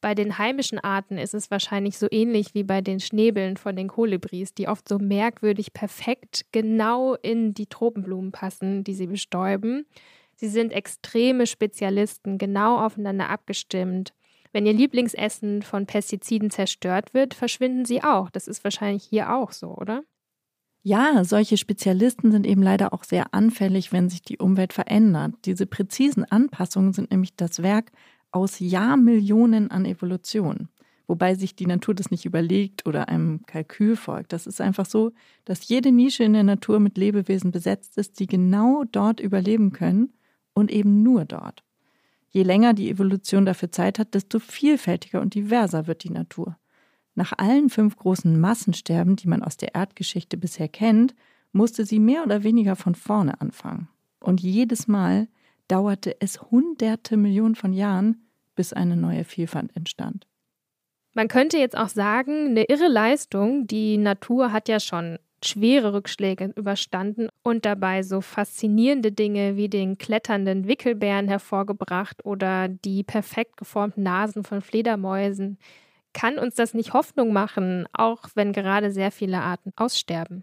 Bei 0.00 0.14
den 0.14 0.38
heimischen 0.38 0.78
Arten 0.78 1.18
ist 1.18 1.34
es 1.34 1.50
wahrscheinlich 1.50 1.98
so 1.98 2.06
ähnlich 2.10 2.54
wie 2.54 2.62
bei 2.62 2.80
den 2.80 3.00
Schnäbeln 3.00 3.56
von 3.56 3.74
den 3.74 3.88
Kolibris, 3.88 4.54
die 4.54 4.68
oft 4.68 4.88
so 4.88 4.98
merkwürdig 4.98 5.72
perfekt 5.72 6.46
genau 6.52 7.14
in 7.14 7.52
die 7.52 7.66
Tropenblumen 7.66 8.30
passen, 8.30 8.84
die 8.84 8.94
sie 8.94 9.08
bestäuben. 9.08 9.86
Sie 10.36 10.48
sind 10.48 10.72
extreme 10.72 11.48
Spezialisten, 11.48 12.38
genau 12.38 12.78
aufeinander 12.78 13.28
abgestimmt. 13.28 14.12
Wenn 14.52 14.66
ihr 14.66 14.72
Lieblingsessen 14.72 15.62
von 15.62 15.86
Pestiziden 15.86 16.50
zerstört 16.50 17.12
wird, 17.12 17.34
verschwinden 17.34 17.84
sie 17.84 18.02
auch. 18.04 18.30
Das 18.30 18.46
ist 18.46 18.62
wahrscheinlich 18.62 19.02
hier 19.02 19.34
auch 19.34 19.50
so, 19.50 19.74
oder? 19.74 20.04
Ja, 20.82 21.24
solche 21.24 21.56
Spezialisten 21.56 22.30
sind 22.30 22.46
eben 22.46 22.62
leider 22.62 22.92
auch 22.92 23.04
sehr 23.04 23.34
anfällig, 23.34 23.92
wenn 23.92 24.08
sich 24.08 24.22
die 24.22 24.38
Umwelt 24.38 24.72
verändert. 24.72 25.34
Diese 25.44 25.66
präzisen 25.66 26.24
Anpassungen 26.24 26.92
sind 26.92 27.10
nämlich 27.10 27.34
das 27.34 27.62
Werk 27.62 27.90
aus 28.30 28.58
Jahrmillionen 28.58 29.70
an 29.70 29.84
Evolution. 29.84 30.68
Wobei 31.06 31.34
sich 31.34 31.56
die 31.56 31.66
Natur 31.66 31.94
das 31.94 32.10
nicht 32.10 32.26
überlegt 32.26 32.86
oder 32.86 33.08
einem 33.08 33.46
Kalkül 33.46 33.96
folgt. 33.96 34.34
Das 34.34 34.46
ist 34.46 34.60
einfach 34.60 34.84
so, 34.84 35.12
dass 35.46 35.66
jede 35.68 35.90
Nische 35.90 36.24
in 36.24 36.34
der 36.34 36.42
Natur 36.42 36.80
mit 36.80 36.98
Lebewesen 36.98 37.50
besetzt 37.50 37.96
ist, 37.96 38.20
die 38.20 38.26
genau 38.26 38.84
dort 38.92 39.18
überleben 39.18 39.72
können 39.72 40.12
und 40.52 40.70
eben 40.70 41.02
nur 41.02 41.24
dort. 41.24 41.64
Je 42.30 42.42
länger 42.42 42.74
die 42.74 42.90
Evolution 42.90 43.46
dafür 43.46 43.72
Zeit 43.72 43.98
hat, 43.98 44.12
desto 44.12 44.38
vielfältiger 44.38 45.22
und 45.22 45.34
diverser 45.34 45.86
wird 45.86 46.04
die 46.04 46.10
Natur. 46.10 46.58
Nach 47.14 47.32
allen 47.36 47.70
fünf 47.70 47.96
großen 47.96 48.38
Massensterben, 48.38 49.16
die 49.16 49.28
man 49.28 49.42
aus 49.42 49.56
der 49.56 49.74
Erdgeschichte 49.74 50.36
bisher 50.36 50.68
kennt, 50.68 51.14
musste 51.52 51.86
sie 51.86 51.98
mehr 51.98 52.22
oder 52.22 52.44
weniger 52.44 52.76
von 52.76 52.94
vorne 52.94 53.40
anfangen. 53.40 53.88
Und 54.20 54.42
jedes 54.42 54.88
Mal 54.88 55.28
dauerte 55.68 56.16
es 56.20 56.40
hunderte 56.50 57.16
Millionen 57.16 57.54
von 57.54 57.72
Jahren, 57.72 58.28
bis 58.54 58.72
eine 58.72 58.96
neue 58.96 59.24
Vielfalt 59.24 59.74
entstand. 59.76 60.26
Man 61.14 61.28
könnte 61.28 61.58
jetzt 61.58 61.76
auch 61.76 61.88
sagen, 61.88 62.48
eine 62.48 62.64
irre 62.64 62.88
Leistung. 62.88 63.66
Die 63.66 63.96
Natur 63.96 64.52
hat 64.52 64.68
ja 64.68 64.80
schon 64.80 65.18
schwere 65.44 65.92
Rückschläge 65.92 66.52
überstanden 66.56 67.28
und 67.42 67.64
dabei 67.64 68.02
so 68.02 68.20
faszinierende 68.20 69.12
Dinge 69.12 69.56
wie 69.56 69.68
den 69.68 69.98
kletternden 69.98 70.66
Wickelbären 70.66 71.28
hervorgebracht 71.28 72.24
oder 72.24 72.68
die 72.68 73.04
perfekt 73.04 73.56
geformten 73.56 74.02
Nasen 74.02 74.44
von 74.44 74.60
Fledermäusen. 74.60 75.58
Kann 76.12 76.38
uns 76.38 76.54
das 76.56 76.74
nicht 76.74 76.92
Hoffnung 76.92 77.32
machen, 77.32 77.86
auch 77.92 78.24
wenn 78.34 78.52
gerade 78.52 78.90
sehr 78.90 79.12
viele 79.12 79.40
Arten 79.40 79.72
aussterben? 79.76 80.42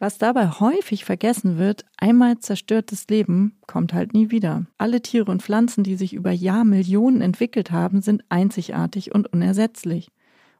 Was 0.00 0.16
dabei 0.16 0.46
häufig 0.48 1.04
vergessen 1.04 1.58
wird, 1.58 1.84
einmal 1.96 2.38
zerstörtes 2.38 3.08
Leben 3.08 3.58
kommt 3.66 3.92
halt 3.92 4.14
nie 4.14 4.30
wieder. 4.30 4.66
Alle 4.78 5.02
Tiere 5.02 5.28
und 5.28 5.42
Pflanzen, 5.42 5.82
die 5.82 5.96
sich 5.96 6.12
über 6.12 6.30
Jahrmillionen 6.30 7.20
entwickelt 7.20 7.72
haben, 7.72 8.00
sind 8.00 8.22
einzigartig 8.28 9.12
und 9.12 9.32
unersetzlich. 9.32 10.12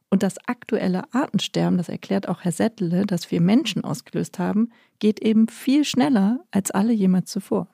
Und 0.09 0.23
das 0.23 0.39
aktuelle 0.45 1.13
Artensterben, 1.13 1.77
das 1.77 1.87
erklärt 1.87 2.27
auch 2.27 2.41
Herr 2.41 2.51
Settele, 2.51 3.05
das 3.05 3.31
wir 3.31 3.39
Menschen 3.39 3.85
ausgelöst 3.85 4.39
haben, 4.39 4.71
geht 4.99 5.21
eben 5.21 5.47
viel 5.47 5.85
schneller 5.85 6.43
als 6.51 6.71
alle 6.71 6.91
jemals 6.91 7.31
zuvor. 7.31 7.69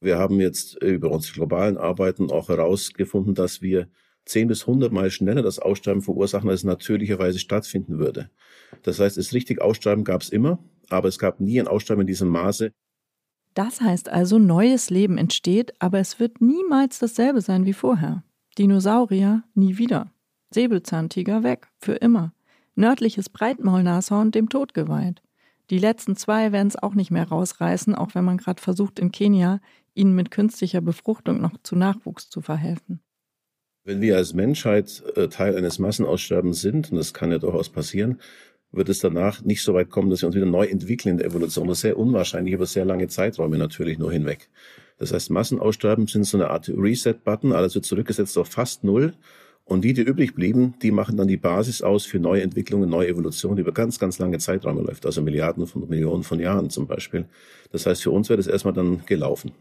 Wir 0.00 0.18
haben 0.18 0.38
jetzt 0.40 0.80
über 0.80 1.10
unsere 1.10 1.34
globalen 1.34 1.76
Arbeiten 1.76 2.30
auch 2.30 2.50
herausgefunden, 2.50 3.34
dass 3.34 3.62
wir 3.62 3.88
10 4.26 4.46
bis 4.46 4.60
100 4.62 4.92
Mal 4.92 5.10
schneller 5.10 5.42
das 5.42 5.58
Aussterben 5.58 6.02
verursachen, 6.02 6.50
als 6.50 6.62
natürlicherweise 6.62 7.40
stattfinden 7.40 7.98
würde. 7.98 8.30
Das 8.82 9.00
heißt, 9.00 9.16
das 9.16 9.32
richtig 9.32 9.60
Aussterben 9.60 10.04
gab 10.04 10.22
es 10.22 10.28
immer, 10.28 10.62
aber 10.90 11.08
es 11.08 11.18
gab 11.18 11.40
nie 11.40 11.60
ein 11.60 11.68
Aussterben 11.68 12.02
in 12.02 12.06
diesem 12.06 12.28
Maße. 12.28 12.72
Das 13.54 13.80
heißt 13.80 14.08
also, 14.08 14.38
neues 14.38 14.90
Leben 14.90 15.16
entsteht, 15.16 15.74
aber 15.78 15.98
es 15.98 16.18
wird 16.18 16.40
niemals 16.40 16.98
dasselbe 16.98 17.40
sein 17.40 17.66
wie 17.66 17.72
vorher. 17.72 18.24
Dinosaurier 18.58 19.44
nie 19.54 19.78
wieder. 19.78 20.12
Säbelzahntiger 20.50 21.42
weg, 21.42 21.68
für 21.78 21.94
immer. 21.94 22.32
Nördliches 22.74 23.28
Breitmaulnashorn 23.28 24.32
dem 24.32 24.48
Tod 24.48 24.74
geweiht. 24.74 25.22
Die 25.70 25.78
letzten 25.78 26.16
zwei 26.16 26.52
werden 26.52 26.68
es 26.68 26.76
auch 26.76 26.94
nicht 26.94 27.10
mehr 27.10 27.28
rausreißen, 27.28 27.94
auch 27.94 28.14
wenn 28.14 28.24
man 28.24 28.38
gerade 28.38 28.60
versucht, 28.60 28.98
in 28.98 29.12
Kenia 29.12 29.60
ihnen 29.94 30.14
mit 30.14 30.30
künstlicher 30.30 30.80
Befruchtung 30.80 31.40
noch 31.40 31.56
zu 31.62 31.76
Nachwuchs 31.76 32.28
zu 32.28 32.40
verhelfen. 32.40 33.00
Wenn 33.84 34.00
wir 34.00 34.16
als 34.16 34.34
Menschheit 34.34 35.02
äh, 35.14 35.28
Teil 35.28 35.56
eines 35.56 35.78
Massenaussterbens 35.78 36.60
sind, 36.60 36.90
und 36.90 36.96
das 36.96 37.14
kann 37.14 37.30
ja 37.30 37.38
durchaus 37.38 37.68
passieren, 37.68 38.20
wird 38.76 38.88
es 38.88 38.98
danach 38.98 39.42
nicht 39.42 39.62
so 39.62 39.74
weit 39.74 39.90
kommen, 39.90 40.10
dass 40.10 40.22
wir 40.22 40.26
uns 40.26 40.36
wieder 40.36 40.46
neu 40.46 40.66
entwickeln 40.66 41.12
in 41.12 41.18
der 41.18 41.26
Evolution. 41.26 41.68
Das 41.68 41.78
ist 41.78 41.82
sehr 41.82 41.98
unwahrscheinlich 41.98 42.54
über 42.54 42.66
sehr 42.66 42.84
lange 42.84 43.08
Zeiträume 43.08 43.58
natürlich 43.58 43.98
nur 43.98 44.12
hinweg. 44.12 44.48
Das 44.98 45.12
heißt, 45.12 45.30
Massenaussterben 45.30 46.06
sind 46.06 46.24
so 46.24 46.36
eine 46.36 46.50
Art 46.50 46.68
Reset-Button, 46.68 47.52
alles 47.52 47.74
wird 47.74 47.84
zurückgesetzt 47.84 48.38
auf 48.38 48.48
fast 48.48 48.84
null 48.84 49.14
und 49.64 49.82
die, 49.82 49.94
die 49.94 50.02
übrig 50.02 50.34
blieben, 50.34 50.74
die 50.82 50.90
machen 50.90 51.16
dann 51.16 51.26
die 51.26 51.38
Basis 51.38 51.80
aus 51.82 52.04
für 52.04 52.18
neue 52.18 52.42
Entwicklungen, 52.42 52.90
neue 52.90 53.08
Evolution, 53.08 53.56
die 53.56 53.62
über 53.62 53.72
ganz, 53.72 53.98
ganz 53.98 54.18
lange 54.18 54.38
Zeiträume 54.38 54.82
läuft, 54.82 55.06
also 55.06 55.22
Milliarden 55.22 55.66
von 55.66 55.88
Millionen 55.88 56.22
von 56.22 56.38
Jahren 56.38 56.68
zum 56.68 56.86
Beispiel. 56.86 57.26
Das 57.72 57.86
heißt, 57.86 58.02
für 58.02 58.10
uns 58.10 58.28
wäre 58.28 58.36
das 58.36 58.46
erstmal 58.46 58.74
dann 58.74 59.04
gelaufen. 59.06 59.52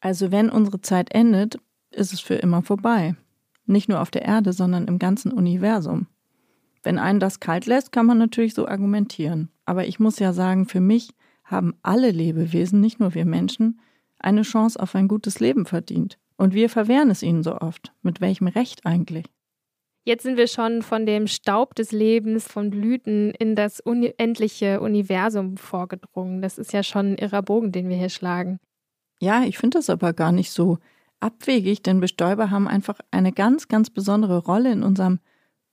Also 0.00 0.30
wenn 0.30 0.50
unsere 0.50 0.80
Zeit 0.80 1.12
endet, 1.12 1.58
ist 1.90 2.12
es 2.12 2.20
für 2.20 2.34
immer 2.34 2.62
vorbei. 2.62 3.16
Nicht 3.64 3.88
nur 3.88 4.00
auf 4.00 4.12
der 4.12 4.22
Erde, 4.22 4.52
sondern 4.52 4.86
im 4.86 5.00
ganzen 5.00 5.32
Universum. 5.32 6.06
Wenn 6.86 7.00
einen 7.00 7.18
das 7.18 7.40
kalt 7.40 7.66
lässt, 7.66 7.90
kann 7.90 8.06
man 8.06 8.16
natürlich 8.16 8.54
so 8.54 8.68
argumentieren. 8.68 9.48
Aber 9.64 9.88
ich 9.88 9.98
muss 9.98 10.20
ja 10.20 10.32
sagen, 10.32 10.66
für 10.66 10.78
mich 10.78 11.10
haben 11.42 11.74
alle 11.82 12.12
Lebewesen, 12.12 12.80
nicht 12.80 13.00
nur 13.00 13.12
wir 13.12 13.24
Menschen, 13.24 13.80
eine 14.20 14.42
Chance 14.42 14.78
auf 14.78 14.94
ein 14.94 15.08
gutes 15.08 15.40
Leben 15.40 15.66
verdient. 15.66 16.16
Und 16.36 16.54
wir 16.54 16.70
verwehren 16.70 17.10
es 17.10 17.24
ihnen 17.24 17.42
so 17.42 17.58
oft. 17.58 17.92
Mit 18.02 18.20
welchem 18.20 18.46
Recht 18.46 18.86
eigentlich? 18.86 19.26
Jetzt 20.04 20.22
sind 20.22 20.36
wir 20.36 20.46
schon 20.46 20.82
von 20.82 21.06
dem 21.06 21.26
Staub 21.26 21.74
des 21.74 21.90
Lebens, 21.90 22.46
von 22.46 22.70
Blüten 22.70 23.32
in 23.32 23.56
das 23.56 23.80
unendliche 23.80 24.80
Universum 24.80 25.56
vorgedrungen. 25.56 26.40
Das 26.40 26.56
ist 26.56 26.72
ja 26.72 26.84
schon 26.84 27.14
ein 27.14 27.18
irrer 27.18 27.42
Bogen, 27.42 27.72
den 27.72 27.88
wir 27.88 27.96
hier 27.96 28.10
schlagen. 28.10 28.60
Ja, 29.18 29.42
ich 29.42 29.58
finde 29.58 29.78
das 29.78 29.90
aber 29.90 30.12
gar 30.12 30.30
nicht 30.30 30.52
so 30.52 30.78
abwegig, 31.18 31.82
denn 31.82 31.98
Bestäuber 31.98 32.52
haben 32.52 32.68
einfach 32.68 33.00
eine 33.10 33.32
ganz, 33.32 33.66
ganz 33.66 33.90
besondere 33.90 34.38
Rolle 34.38 34.70
in 34.70 34.84
unserem 34.84 35.18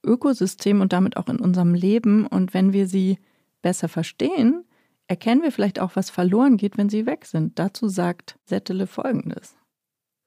Ökosystem 0.04 0.82
und 0.82 0.94
damit 0.94 1.18
auch 1.18 1.28
in 1.28 1.40
unserem 1.40 1.74
Leben. 1.74 2.28
Und 2.28 2.54
wenn 2.54 2.74
wir 2.74 2.88
sie 2.88 3.20
besser 3.62 3.88
verstehen, 3.88 4.66
erkennen 5.08 5.42
wir 5.42 5.52
vielleicht 5.52 5.80
auch, 5.80 5.96
was 5.96 6.10
verloren 6.10 6.58
geht, 6.58 6.78
wenn 6.78 6.90
sie 6.90 7.06
weg 7.06 7.26
sind. 7.26 7.60
Dazu 7.60 7.88
sagt 7.88 8.38
Settele 8.46 8.88
Folgendes. 8.88 9.56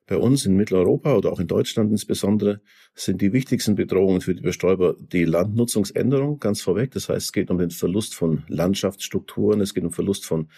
Bei 0.08 0.16
uns 0.16 0.46
in 0.46 0.54
Mitteleuropa 0.54 1.16
oder 1.16 1.32
auch 1.32 1.40
in 1.40 1.48
Deutschland 1.48 1.90
insbesondere 1.90 2.60
sind 2.94 3.20
die 3.20 3.32
wichtigsten 3.32 3.74
Bedrohungen 3.74 4.20
für 4.20 4.36
die 4.36 4.42
Bestäuber 4.42 4.94
die 4.98 5.24
Landnutzungsänderung 5.24 6.38
ganz 6.38 6.60
vorweg. 6.60 6.92
Das 6.92 7.08
heißt, 7.08 7.26
es 7.26 7.32
geht 7.32 7.50
um 7.50 7.58
den 7.58 7.70
Verlust 7.70 8.14
von 8.14 8.44
Landschaftsstrukturen, 8.46 9.60
es 9.60 9.74
geht 9.74 9.84
um 9.84 9.92
Verlust 9.92 10.24
von 10.24 10.48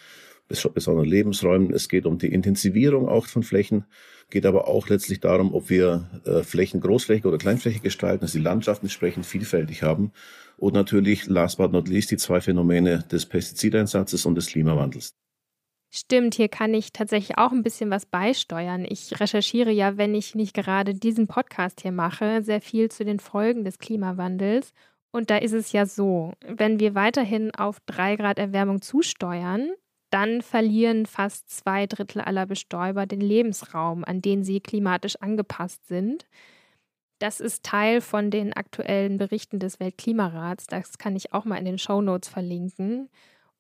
besonderen 0.49 1.09
Lebensräumen, 1.09 1.73
es 1.73 1.89
geht 1.89 2.07
um 2.07 2.19
die 2.19 2.33
Intensivierung 2.33 3.09
auch 3.09 3.27
von 3.27 3.43
Flächen, 3.43 3.85
geht 4.31 4.47
aber 4.47 4.69
auch 4.69 4.89
letztlich 4.89 5.21
darum, 5.21 5.55
ob 5.55 5.71
wir 5.71 6.09
äh, 6.25 6.43
Flächen 6.43 6.81
großflächig 6.81 7.25
oder 7.27 7.39
kleinflächig 7.39 7.83
gestalten, 7.83 8.23
dass 8.23 8.33
die 8.33 8.39
Landschaften 8.39 8.87
entsprechend 8.87 9.27
vielfältig 9.27 9.83
haben. 9.83 10.13
Und 10.57 10.75
natürlich, 10.75 11.27
last 11.27 11.59
but 11.59 11.73
not 11.73 11.89
least, 11.89 12.11
die 12.11 12.17
zwei 12.17 12.41
Phänomene 12.41 13.05
des 13.11 13.27
Pestizideinsatzes 13.27 14.27
und 14.27 14.35
des 14.35 14.49
Klimawandels. 14.49 15.15
Stimmt, 15.91 16.35
hier 16.35 16.49
kann 16.49 16.75
ich 16.75 16.93
tatsächlich 16.93 17.39
auch 17.39 17.51
ein 17.51 17.63
bisschen 17.63 17.91
was 17.91 18.05
beisteuern. 18.05 18.85
Ich 18.87 19.19
recherchiere 19.21 19.71
ja, 19.71 19.97
wenn 19.97 20.15
ich 20.15 20.35
nicht 20.35 20.53
gerade 20.53 20.95
diesen 20.95 21.27
Podcast 21.29 21.81
hier 21.81 21.93
mache, 21.93 22.43
sehr 22.43 22.61
viel 22.61 22.91
zu 22.91 23.07
den 23.07 23.21
Folgen 23.21 23.65
des 23.65 23.79
Klimawandels. 23.79 24.75
Und 25.13 25.31
da 25.31 25.39
ist 25.39 25.55
es 25.55 25.73
ja 25.73 25.87
so, 25.87 26.35
wenn 26.47 26.79
wir 26.79 26.95
weiterhin 26.95 27.55
auf 27.55 27.81
drei 27.87 28.17
Grad 28.17 28.39
Erwärmung 28.39 28.83
zusteuern, 28.83 29.71
dann 30.11 30.43
verlieren 30.43 31.07
fast 31.07 31.51
zwei 31.51 31.87
Drittel 31.87 32.23
aller 32.23 32.47
Bestäuber 32.47 33.07
den 33.07 33.21
Lebensraum, 33.21 34.05
an 34.05 34.23
den 34.23 34.45
sie 34.45 34.61
klimatisch 34.61 35.17
angepasst 35.17 35.87
sind. 35.87 36.27
Das 37.19 37.41
ist 37.41 37.65
Teil 37.65 38.01
von 38.01 38.31
den 38.31 38.53
aktuellen 38.53 39.19
Berichten 39.19 39.59
des 39.59 39.81
Weltklimarats. 39.81 40.67
Das 40.67 40.99
kann 40.99 41.17
ich 41.17 41.33
auch 41.33 41.45
mal 41.45 41.57
in 41.57 41.65
den 41.65 41.79
Show 41.79 42.01
Notes 42.01 42.29
verlinken 42.29 43.09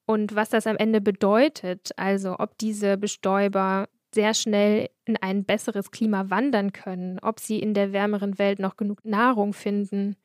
und 0.08 0.34
was 0.34 0.48
das 0.48 0.66
am 0.66 0.78
Ende 0.78 1.02
bedeutet, 1.02 1.90
also 1.96 2.37
ob 2.38 2.56
diese 2.56 2.96
Bestäuber 2.96 3.90
sehr 4.14 4.32
schnell 4.32 4.88
in 5.04 5.18
ein 5.18 5.44
besseres 5.44 5.90
Klima 5.90 6.30
wandern 6.30 6.72
können, 6.72 7.18
ob 7.20 7.40
sie 7.40 7.58
in 7.58 7.74
der 7.74 7.92
wärmeren 7.92 8.38
Welt 8.38 8.58
noch 8.58 8.78
genug 8.78 9.04
Nahrung 9.04 9.52
finden, 9.52 10.16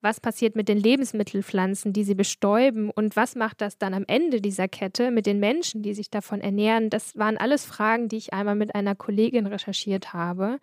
was 0.00 0.20
passiert 0.20 0.56
mit 0.56 0.68
den 0.68 0.78
Lebensmittelpflanzen, 0.78 1.92
die 1.92 2.04
sie 2.04 2.14
bestäuben 2.14 2.90
und 2.90 3.16
was 3.16 3.34
macht 3.34 3.60
das 3.60 3.78
dann 3.78 3.94
am 3.94 4.04
Ende 4.06 4.40
dieser 4.40 4.68
Kette 4.68 5.10
mit 5.10 5.26
den 5.26 5.40
Menschen, 5.40 5.82
die 5.82 5.94
sich 5.94 6.10
davon 6.10 6.40
ernähren, 6.40 6.90
das 6.90 7.16
waren 7.16 7.36
alles 7.36 7.64
Fragen, 7.64 8.08
die 8.08 8.16
ich 8.16 8.32
einmal 8.32 8.54
mit 8.54 8.74
einer 8.74 8.94
Kollegin 8.94 9.46
recherchiert 9.46 10.12
habe. 10.12 10.58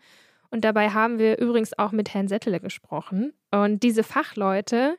Und 0.50 0.64
dabei 0.64 0.90
haben 0.92 1.18
wir 1.18 1.40
übrigens 1.40 1.78
auch 1.80 1.92
mit 1.92 2.14
Herrn 2.14 2.28
Settele 2.28 2.60
gesprochen. 2.60 3.34
Und 3.50 3.82
diese 3.82 4.04
Fachleute, 4.04 4.98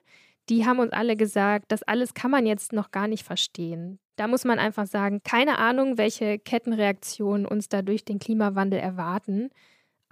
die 0.48 0.66
haben 0.66 0.80
uns 0.80 0.92
alle 0.92 1.16
gesagt, 1.16 1.66
das 1.68 1.84
alles 1.84 2.12
kann 2.12 2.30
man 2.30 2.44
jetzt 2.44 2.72
noch 2.72 2.90
gar 2.90 3.06
nicht 3.06 3.24
verstehen. 3.24 4.00
Da 4.16 4.26
muss 4.26 4.44
man 4.44 4.58
einfach 4.58 4.86
sagen, 4.86 5.20
keine 5.24 5.58
Ahnung, 5.58 5.96
welche 5.96 6.38
Kettenreaktionen 6.38 7.46
uns 7.46 7.68
da 7.68 7.82
durch 7.82 8.04
den 8.04 8.18
Klimawandel 8.18 8.78
erwarten. 8.78 9.50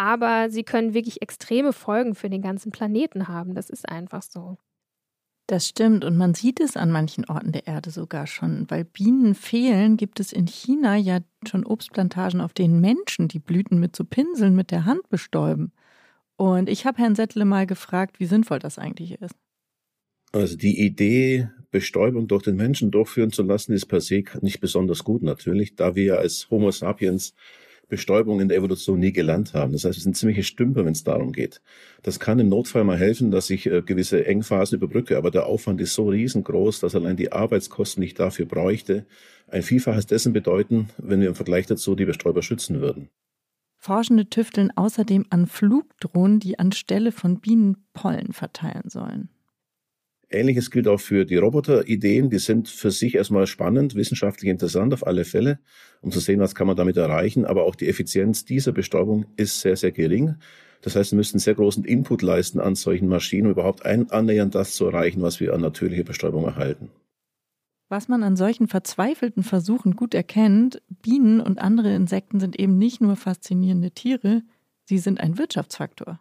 Aber 0.03 0.51
sie 0.51 0.65
können 0.65 0.95
wirklich 0.95 1.23
extreme 1.23 1.73
Folgen 1.73 2.17
für 2.17 2.29
den 2.29 2.43
ganzen 2.43 2.73
Planeten 2.73 3.29
haben. 3.29 3.55
Das 3.55 3.71
ist 3.71 3.89
einfach 3.89 4.25
so. 4.25 4.59
Das 5.47 5.69
stimmt 5.69 6.05
und 6.05 6.17
man 6.17 6.35
sieht 6.35 6.59
es 6.59 6.77
an 6.77 6.91
manchen 6.91 7.25
Orten 7.27 7.53
der 7.53 7.69
Erde 7.69 7.93
sogar 7.93 8.27
schon. 8.27 8.69
Weil 8.69 8.85
Bienen 8.85 9.37
fehlen, 9.37 9.97
gibt 9.97 10.19
es 10.19 10.33
in 10.33 10.49
China 10.49 10.97
ja 10.97 11.21
schon 11.47 11.65
Obstplantagen, 11.65 12.41
auf 12.41 12.53
denen 12.53 12.81
Menschen 12.81 13.29
die 13.29 13.39
Blüten 13.39 13.79
mit 13.79 13.95
so 13.95 14.03
Pinseln 14.03 14.57
mit 14.57 14.73
der 14.73 14.87
Hand 14.87 15.09
bestäuben. 15.09 15.71
Und 16.35 16.69
ich 16.69 16.85
habe 16.85 16.99
Herrn 16.99 17.15
Settle 17.15 17.45
mal 17.45 17.69
gefragt, 17.69 18.19
wie 18.19 18.27
sinnvoll 18.27 18.59
das 18.59 18.81
eigentlich 18.81 19.21
ist. 19.21 19.37
Also 20.33 20.57
die 20.57 20.85
Idee, 20.85 21.49
Bestäubung 21.71 22.27
durch 22.27 22.43
den 22.43 22.57
Menschen 22.57 22.91
durchführen 22.91 23.31
zu 23.31 23.45
lassen, 23.45 23.73
ist 23.73 23.87
per 23.87 24.01
se 24.01 24.25
nicht 24.41 24.59
besonders 24.59 25.05
gut 25.05 25.23
natürlich, 25.23 25.77
da 25.77 25.95
wir 25.95 26.19
als 26.19 26.51
Homo 26.51 26.73
sapiens 26.73 27.35
Bestäubung 27.89 28.41
in 28.41 28.49
der 28.49 28.57
Evolution 28.57 28.99
nie 28.99 29.13
gelernt 29.13 29.55
haben. 29.55 29.73
Das 29.73 29.85
heißt, 29.85 29.99
wir 29.99 30.03
sind 30.03 30.17
ziemliche 30.17 30.43
Stümper, 30.43 30.85
wenn 30.85 30.93
es 30.93 31.05
darum 31.05 31.33
geht. 31.33 31.61
Das 32.03 32.19
kann 32.19 32.39
im 32.39 32.49
Notfall 32.49 32.85
mal 32.85 32.99
helfen, 32.99 33.31
dass 33.31 33.51
ich 33.51 33.67
äh, 33.67 33.83
gewisse 33.83 34.27
Engphasen 34.27 34.77
überbrücke, 34.77 35.17
aber 35.17 35.31
der 35.31 35.47
Aufwand 35.47 35.81
ist 35.81 35.95
so 35.95 36.09
riesengroß, 36.09 36.81
dass 36.81 36.95
allein 36.95 37.17
die 37.17 37.33
Arbeitskosten, 37.33 38.01
die 38.01 38.09
ich 38.09 38.15
dafür 38.15 38.47
bräuchte, 38.47 39.07
ein 39.49 39.63
Vielfaches 39.63 40.07
dessen 40.07 40.33
bedeuten, 40.33 40.89
wenn 40.99 41.21
wir 41.21 41.29
im 41.29 41.35
Vergleich 41.35 41.67
dazu 41.67 41.95
die 41.95 42.07
Bestäuber 42.07 42.43
schützen 42.43 42.81
würden. 42.81 43.11
Forschende 43.77 44.31
tüfteln 44.31 44.71
außerdem 44.77 45.27
an 45.31 45.47
Flugdrohnen, 45.47 46.39
die 46.39 46.59
anstelle 46.59 47.11
von 47.11 47.41
Bienen 47.41 47.85
Pollen 47.93 48.33
verteilen 48.33 48.89
sollen. 48.89 49.29
Ähnliches 50.35 50.71
gilt 50.71 50.89
auch 50.89 51.01
für 51.01 51.25
die 51.25 51.37
Roboterideen. 51.37 52.31
Die 52.31 52.39
sind 52.39 52.69
für 52.69 52.91
sich 52.91 53.15
erstmal 53.15 53.47
spannend, 53.47 53.95
wissenschaftlich 53.95 54.51
interessant 54.51 54.93
auf 54.95 55.07
alle 55.07 55.25
Fälle, 55.25 55.59
um 56.01 56.11
zu 56.11 56.21
sehen, 56.21 56.41
was 56.41 56.55
kann 56.55 56.67
man 56.67 56.77
damit 56.77 56.97
erreichen. 56.97 57.45
Aber 57.45 57.65
auch 57.65 57.75
die 57.75 57.89
Effizienz 57.89 58.45
dieser 58.45 58.73
Bestäubung 58.73 59.27
ist 59.37 59.61
sehr, 59.61 59.77
sehr 59.77 59.93
gering. 59.93 60.37
Das 60.83 60.97
heißt, 60.97 61.13
wir 61.13 61.17
müssen 61.17 61.39
sehr 61.39 61.55
großen 61.55 61.85
Input 61.85 62.23
leisten 62.23 62.61
an 62.61 62.75
solchen 62.75 63.09
Maschinen, 63.09 63.47
um 63.47 63.53
überhaupt 63.53 63.87
ein, 63.87 64.11
annähernd 64.11 64.55
das 64.55 64.75
zu 64.75 64.87
erreichen, 64.87 65.23
was 65.23 65.39
wir 65.41 65.55
an 65.55 65.61
natürlicher 65.61 66.05
Bestäubung 66.05 66.45
erhalten. 66.45 66.91
Was 67.89 68.09
man 68.09 68.23
an 68.23 68.37
solchen 68.37 68.69
verzweifelten 68.69 69.43
Versuchen 69.43 69.97
gut 69.97 70.15
erkennt, 70.15 70.83
Bienen 71.03 71.41
und 71.41 71.61
andere 71.61 71.95
Insekten 71.95 72.41
sind 72.41 72.59
eben 72.59 72.79
nicht 72.79 73.01
nur 73.01 73.17
faszinierende 73.17 73.91
Tiere, 73.91 74.43
sie 74.85 74.99
sind 74.99 75.21
ein 75.21 75.39
Wirtschaftsfaktor. 75.39 76.19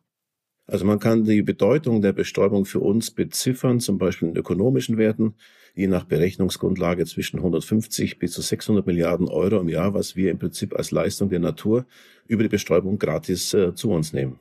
Also 0.71 0.85
man 0.85 0.99
kann 0.99 1.25
die 1.25 1.41
Bedeutung 1.41 2.01
der 2.01 2.13
Bestäubung 2.13 2.63
für 2.63 2.79
uns 2.79 3.11
beziffern, 3.11 3.81
zum 3.81 3.97
Beispiel 3.97 4.29
in 4.29 4.37
ökonomischen 4.37 4.97
Werten, 4.97 5.35
je 5.75 5.87
nach 5.87 6.05
Berechnungsgrundlage 6.05 7.05
zwischen 7.05 7.39
150 7.39 8.19
bis 8.19 8.31
zu 8.31 8.41
600 8.41 8.87
Milliarden 8.87 9.27
Euro 9.27 9.59
im 9.59 9.67
Jahr, 9.67 9.93
was 9.93 10.15
wir 10.15 10.31
im 10.31 10.39
Prinzip 10.39 10.73
als 10.73 10.91
Leistung 10.91 11.27
der 11.27 11.39
Natur 11.39 11.85
über 12.25 12.43
die 12.43 12.49
Bestäubung 12.49 12.99
gratis 12.99 13.53
äh, 13.53 13.75
zu 13.75 13.91
uns 13.91 14.13
nehmen. 14.13 14.39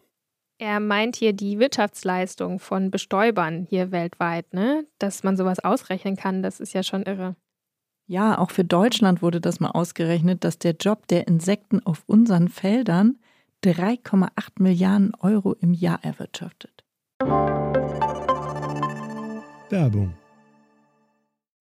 Er 0.59 0.79
meint 0.79 1.17
hier 1.17 1.33
die 1.33 1.59
Wirtschaftsleistung 1.59 2.61
von 2.61 2.93
Bestäubern 2.93 3.67
hier 3.69 3.91
weltweit, 3.91 4.55
ne? 4.55 4.87
Dass 5.01 5.25
man 5.25 5.37
sowas 5.37 5.59
ausrechnen 5.59 6.15
kann, 6.15 6.45
das 6.45 6.61
ist 6.61 6.75
ja 6.75 6.85
schon 6.85 7.03
irre. 7.03 7.35
Ja, 8.07 8.39
auch 8.39 8.53
für 8.53 8.65
Deutschland 8.65 9.21
wurde 9.21 9.41
das 9.41 9.59
mal 9.59 9.71
ausgerechnet, 9.71 10.45
dass 10.45 10.61
der 10.61 10.77
Job 10.79 11.09
der 11.09 11.27
Insekten 11.27 11.85
auf 11.85 12.05
unseren 12.07 12.47
Feldern 12.47 13.19
3,8 13.65 14.31
Milliarden 14.59 15.13
Euro 15.21 15.53
im 15.53 15.75
Jahr 15.75 16.03
erwirtschaftet. 16.03 16.85
Werbung 19.69 20.15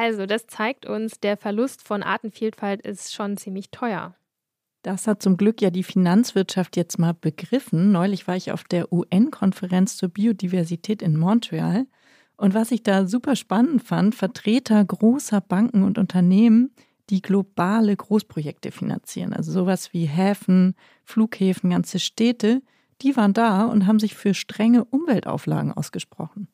Also, 0.00 0.26
das 0.26 0.46
zeigt 0.46 0.86
uns, 0.86 1.18
der 1.18 1.36
Verlust 1.36 1.82
von 1.82 2.04
Artenvielfalt 2.04 2.82
ist 2.82 3.12
schon 3.12 3.36
ziemlich 3.36 3.72
teuer. 3.72 4.14
Das 4.82 5.08
hat 5.08 5.20
zum 5.20 5.36
Glück 5.36 5.60
ja 5.60 5.70
die 5.70 5.82
Finanzwirtschaft 5.82 6.76
jetzt 6.76 7.00
mal 7.00 7.14
begriffen. 7.14 7.90
Neulich 7.90 8.28
war 8.28 8.36
ich 8.36 8.52
auf 8.52 8.62
der 8.62 8.92
UN-Konferenz 8.92 9.96
zur 9.96 10.08
Biodiversität 10.10 11.02
in 11.02 11.18
Montreal. 11.18 11.84
Und 12.36 12.54
was 12.54 12.70
ich 12.70 12.84
da 12.84 13.08
super 13.08 13.34
spannend 13.34 13.82
fand, 13.82 14.14
Vertreter 14.14 14.84
großer 14.84 15.40
Banken 15.40 15.82
und 15.82 15.98
Unternehmen, 15.98 16.70
die 17.10 17.20
globale 17.20 17.96
Großprojekte 17.96 18.70
finanzieren. 18.70 19.32
Also 19.32 19.50
sowas 19.50 19.92
wie 19.92 20.04
Häfen, 20.04 20.76
Flughäfen, 21.02 21.70
ganze 21.70 21.98
Städte, 21.98 22.62
die 23.02 23.16
waren 23.16 23.32
da 23.32 23.64
und 23.64 23.88
haben 23.88 23.98
sich 23.98 24.14
für 24.14 24.32
strenge 24.32 24.84
Umweltauflagen 24.84 25.72
ausgesprochen. 25.72 26.46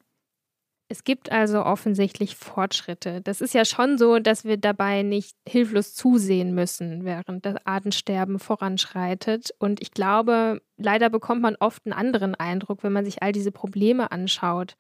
Es 0.95 1.03
gibt 1.03 1.33
also 1.33 1.65
offensichtlich 1.65 2.37
Fortschritte. 2.37 3.21
Das 3.21 3.41
ist 3.41 3.53
ja 3.53 3.65
schon 3.65 3.99
so, 3.99 4.21
dass 4.21 4.45
wir 4.45 4.59
dabei 4.59 5.03
nicht 5.03 5.37
hilflos 5.45 5.93
zusehen 5.93 6.55
müssen, 6.55 7.05
während 7.05 7.45
das 7.45 7.57
Artensterben 7.67 8.39
voranschreitet. 8.39 9.51
Und 9.59 9.83
ich 9.83 9.91
glaube, 9.91 10.63
leider 10.77 11.11
bekommt 11.11 11.43
man 11.43 11.57
oft 11.59 11.85
einen 11.85 11.95
anderen 11.95 12.37
Eindruck, 12.37 12.85
wenn 12.85 12.93
man 12.93 13.05
sich 13.05 13.25
all 13.25 13.33
diese 13.33 13.51
Probleme 13.51 14.13
anschaut. 14.13 14.77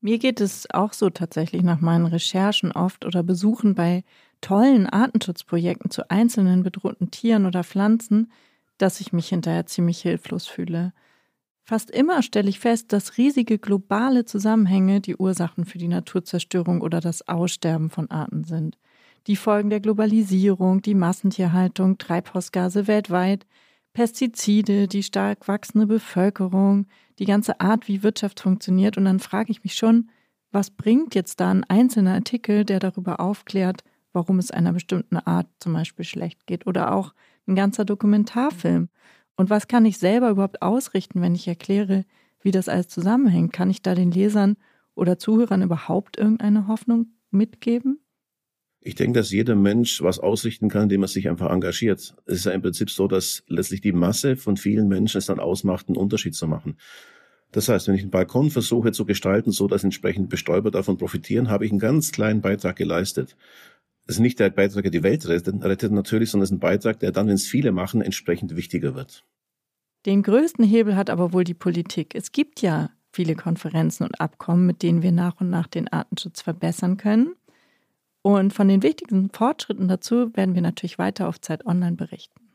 Mir 0.00 0.20
geht 0.20 0.40
es 0.40 0.70
auch 0.72 0.92
so 0.92 1.10
tatsächlich 1.10 1.64
nach 1.64 1.80
meinen 1.80 2.06
Recherchen 2.06 2.70
oft 2.70 3.04
oder 3.04 3.24
Besuchen 3.24 3.74
bei 3.74 4.04
tollen 4.40 4.86
Artenschutzprojekten 4.86 5.90
zu 5.90 6.08
einzelnen 6.08 6.62
bedrohten 6.62 7.10
Tieren 7.10 7.46
oder 7.46 7.64
Pflanzen, 7.64 8.30
dass 8.76 9.00
ich 9.00 9.12
mich 9.12 9.28
hinterher 9.30 9.66
ziemlich 9.66 10.00
hilflos 10.02 10.46
fühle. 10.46 10.92
Fast 11.68 11.90
immer 11.90 12.22
stelle 12.22 12.48
ich 12.48 12.60
fest, 12.60 12.94
dass 12.94 13.18
riesige 13.18 13.58
globale 13.58 14.24
Zusammenhänge 14.24 15.02
die 15.02 15.16
Ursachen 15.16 15.66
für 15.66 15.76
die 15.76 15.88
Naturzerstörung 15.88 16.80
oder 16.80 17.00
das 17.00 17.28
Aussterben 17.28 17.90
von 17.90 18.10
Arten 18.10 18.44
sind. 18.44 18.78
Die 19.26 19.36
Folgen 19.36 19.68
der 19.68 19.80
Globalisierung, 19.80 20.80
die 20.80 20.94
Massentierhaltung, 20.94 21.98
Treibhausgase 21.98 22.86
weltweit, 22.86 23.44
Pestizide, 23.92 24.88
die 24.88 25.02
stark 25.02 25.46
wachsende 25.46 25.86
Bevölkerung, 25.86 26.86
die 27.18 27.26
ganze 27.26 27.60
Art, 27.60 27.86
wie 27.86 28.02
Wirtschaft 28.02 28.40
funktioniert. 28.40 28.96
Und 28.96 29.04
dann 29.04 29.20
frage 29.20 29.50
ich 29.50 29.62
mich 29.62 29.74
schon, 29.74 30.08
was 30.50 30.70
bringt 30.70 31.14
jetzt 31.14 31.38
da 31.38 31.50
ein 31.50 31.64
einzelner 31.64 32.14
Artikel, 32.14 32.64
der 32.64 32.78
darüber 32.78 33.20
aufklärt, 33.20 33.84
warum 34.14 34.38
es 34.38 34.50
einer 34.50 34.72
bestimmten 34.72 35.18
Art 35.18 35.48
zum 35.60 35.74
Beispiel 35.74 36.06
schlecht 36.06 36.46
geht 36.46 36.66
oder 36.66 36.94
auch 36.94 37.12
ein 37.46 37.54
ganzer 37.54 37.84
Dokumentarfilm. 37.84 38.88
Und 39.38 39.50
was 39.50 39.68
kann 39.68 39.86
ich 39.86 39.98
selber 39.98 40.30
überhaupt 40.30 40.62
ausrichten, 40.62 41.22
wenn 41.22 41.36
ich 41.36 41.46
erkläre, 41.46 42.04
wie 42.42 42.50
das 42.50 42.68
alles 42.68 42.88
zusammenhängt? 42.88 43.52
Kann 43.52 43.70
ich 43.70 43.82
da 43.82 43.94
den 43.94 44.10
Lesern 44.10 44.56
oder 44.96 45.16
Zuhörern 45.16 45.62
überhaupt 45.62 46.18
irgendeine 46.18 46.66
Hoffnung 46.66 47.06
mitgeben? 47.30 48.00
Ich 48.80 48.96
denke, 48.96 49.20
dass 49.20 49.30
jeder 49.30 49.54
Mensch 49.54 50.02
was 50.02 50.18
ausrichten 50.18 50.68
kann, 50.68 50.84
indem 50.84 51.02
er 51.02 51.08
sich 51.08 51.28
einfach 51.28 51.52
engagiert. 51.52 52.16
Es 52.26 52.38
ist 52.38 52.46
ja 52.46 52.52
im 52.52 52.62
Prinzip 52.62 52.90
so, 52.90 53.06
dass 53.06 53.44
letztlich 53.46 53.80
die 53.80 53.92
Masse 53.92 54.34
von 54.34 54.56
vielen 54.56 54.88
Menschen 54.88 55.18
es 55.18 55.26
dann 55.26 55.38
ausmacht, 55.38 55.86
einen 55.86 55.96
Unterschied 55.96 56.34
zu 56.34 56.48
machen. 56.48 56.76
Das 57.52 57.68
heißt, 57.68 57.86
wenn 57.86 57.94
ich 57.94 58.02
einen 58.02 58.10
Balkon 58.10 58.50
versuche 58.50 58.90
zu 58.90 59.04
gestalten, 59.04 59.52
so 59.52 59.68
dass 59.68 59.84
entsprechend 59.84 60.30
Bestäuber 60.30 60.72
davon 60.72 60.98
profitieren, 60.98 61.48
habe 61.48 61.64
ich 61.64 61.70
einen 61.70 61.80
ganz 61.80 62.10
kleinen 62.10 62.40
Beitrag 62.40 62.74
geleistet. 62.74 63.36
Es 64.08 64.16
ist 64.16 64.20
nicht 64.20 64.40
der 64.40 64.48
Beitrag, 64.48 64.82
der 64.84 64.90
die 64.90 65.02
Welt 65.02 65.28
rettet, 65.28 65.62
rettet 65.62 65.92
natürlich, 65.92 66.30
sondern 66.30 66.44
es 66.44 66.50
ist 66.50 66.56
ein 66.56 66.60
Beitrag, 66.60 66.98
der 66.98 67.12
dann, 67.12 67.28
wenn 67.28 67.34
es 67.34 67.46
viele 67.46 67.72
machen, 67.72 68.00
entsprechend 68.00 68.56
wichtiger 68.56 68.94
wird. 68.94 69.22
Den 70.06 70.22
größten 70.22 70.64
Hebel 70.64 70.96
hat 70.96 71.10
aber 71.10 71.34
wohl 71.34 71.44
die 71.44 71.52
Politik. 71.52 72.14
Es 72.14 72.32
gibt 72.32 72.62
ja 72.62 72.90
viele 73.12 73.34
Konferenzen 73.34 74.04
und 74.04 74.18
Abkommen, 74.18 74.64
mit 74.64 74.82
denen 74.82 75.02
wir 75.02 75.12
nach 75.12 75.42
und 75.42 75.50
nach 75.50 75.66
den 75.66 75.88
Artenschutz 75.88 76.40
verbessern 76.40 76.96
können. 76.96 77.34
Und 78.22 78.54
von 78.54 78.66
den 78.68 78.82
wichtigsten 78.82 79.28
Fortschritten 79.28 79.88
dazu 79.88 80.34
werden 80.34 80.54
wir 80.54 80.62
natürlich 80.62 80.98
weiter 80.98 81.28
auf 81.28 81.40
Zeit 81.42 81.66
Online 81.66 81.96
berichten. 81.96 82.47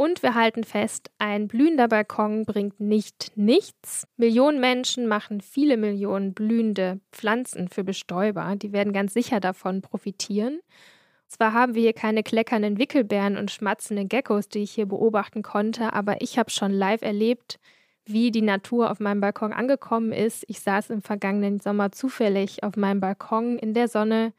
Und 0.00 0.22
wir 0.22 0.34
halten 0.34 0.64
fest, 0.64 1.10
ein 1.18 1.46
blühender 1.46 1.86
Balkon 1.86 2.46
bringt 2.46 2.80
nicht 2.80 3.32
nichts. 3.34 4.08
Millionen 4.16 4.58
Menschen 4.58 5.06
machen 5.06 5.42
viele 5.42 5.76
Millionen 5.76 6.32
blühende 6.32 7.00
Pflanzen 7.12 7.68
für 7.68 7.84
Bestäuber. 7.84 8.54
Die 8.56 8.72
werden 8.72 8.94
ganz 8.94 9.12
sicher 9.12 9.40
davon 9.40 9.82
profitieren. 9.82 10.60
Zwar 11.26 11.52
haben 11.52 11.74
wir 11.74 11.82
hier 11.82 11.92
keine 11.92 12.22
kleckernden 12.22 12.78
Wickelbären 12.78 13.36
und 13.36 13.50
schmatzenden 13.50 14.08
Geckos, 14.08 14.48
die 14.48 14.60
ich 14.60 14.70
hier 14.70 14.86
beobachten 14.86 15.42
konnte, 15.42 15.92
aber 15.92 16.22
ich 16.22 16.38
habe 16.38 16.48
schon 16.48 16.72
live 16.72 17.02
erlebt, 17.02 17.60
wie 18.06 18.30
die 18.30 18.40
Natur 18.40 18.90
auf 18.90 19.00
meinem 19.00 19.20
Balkon 19.20 19.52
angekommen 19.52 20.12
ist. 20.12 20.46
Ich 20.48 20.60
saß 20.60 20.88
im 20.88 21.02
vergangenen 21.02 21.60
Sommer 21.60 21.92
zufällig 21.92 22.62
auf 22.62 22.74
meinem 22.78 23.00
Balkon 23.00 23.58
in 23.58 23.74
der 23.74 23.86
Sonne, 23.86 24.32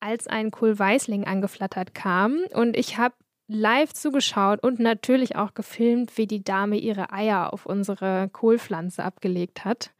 als 0.00 0.26
ein 0.26 0.50
Kohlweißling 0.50 1.24
angeflattert 1.24 1.94
kam 1.94 2.40
und 2.52 2.76
ich 2.76 2.98
habe 2.98 3.14
live 3.46 3.92
zugeschaut 3.92 4.62
und 4.62 4.78
natürlich 4.78 5.36
auch 5.36 5.54
gefilmt, 5.54 6.16
wie 6.16 6.26
die 6.26 6.42
Dame 6.42 6.76
ihre 6.76 7.12
Eier 7.12 7.52
auf 7.52 7.66
unsere 7.66 8.28
Kohlpflanze 8.32 9.04
abgelegt 9.04 9.64
hat. 9.64 9.92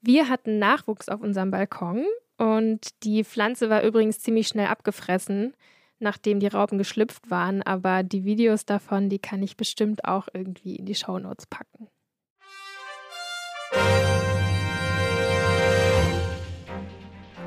Wir 0.00 0.28
hatten 0.28 0.58
Nachwuchs 0.58 1.08
auf 1.08 1.20
unserem 1.20 1.50
Balkon 1.50 2.04
und 2.36 3.02
die 3.02 3.24
Pflanze 3.24 3.68
war 3.68 3.82
übrigens 3.82 4.20
ziemlich 4.20 4.48
schnell 4.48 4.68
abgefressen, 4.68 5.54
nachdem 5.98 6.40
die 6.40 6.46
Raupen 6.46 6.78
geschlüpft 6.78 7.30
waren, 7.30 7.62
aber 7.62 8.02
die 8.02 8.24
Videos 8.24 8.64
davon, 8.64 9.08
die 9.08 9.18
kann 9.18 9.42
ich 9.42 9.56
bestimmt 9.56 10.04
auch 10.04 10.28
irgendwie 10.32 10.76
in 10.76 10.86
die 10.86 10.94
Shownotes 10.94 11.46
packen. 11.46 11.88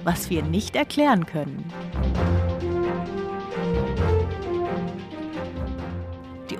Was 0.04 0.30
wir 0.30 0.44
nicht 0.44 0.76
erklären 0.76 1.26
können. 1.26 1.72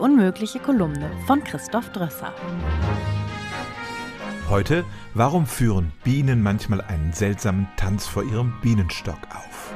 Unmögliche 0.02 0.60
Kolumne 0.60 1.12
von 1.28 1.44
Christoph 1.44 1.90
Drösser. 1.92 2.34
Heute, 4.50 4.84
warum 5.14 5.46
führen 5.46 5.94
Bienen 6.04 6.42
manchmal 6.42 6.82
einen 6.82 7.14
seltsamen 7.14 7.68
Tanz 7.78 8.08
vor 8.08 8.24
ihrem 8.24 8.54
Bienenstock 8.62 9.20
auf? 9.30 9.74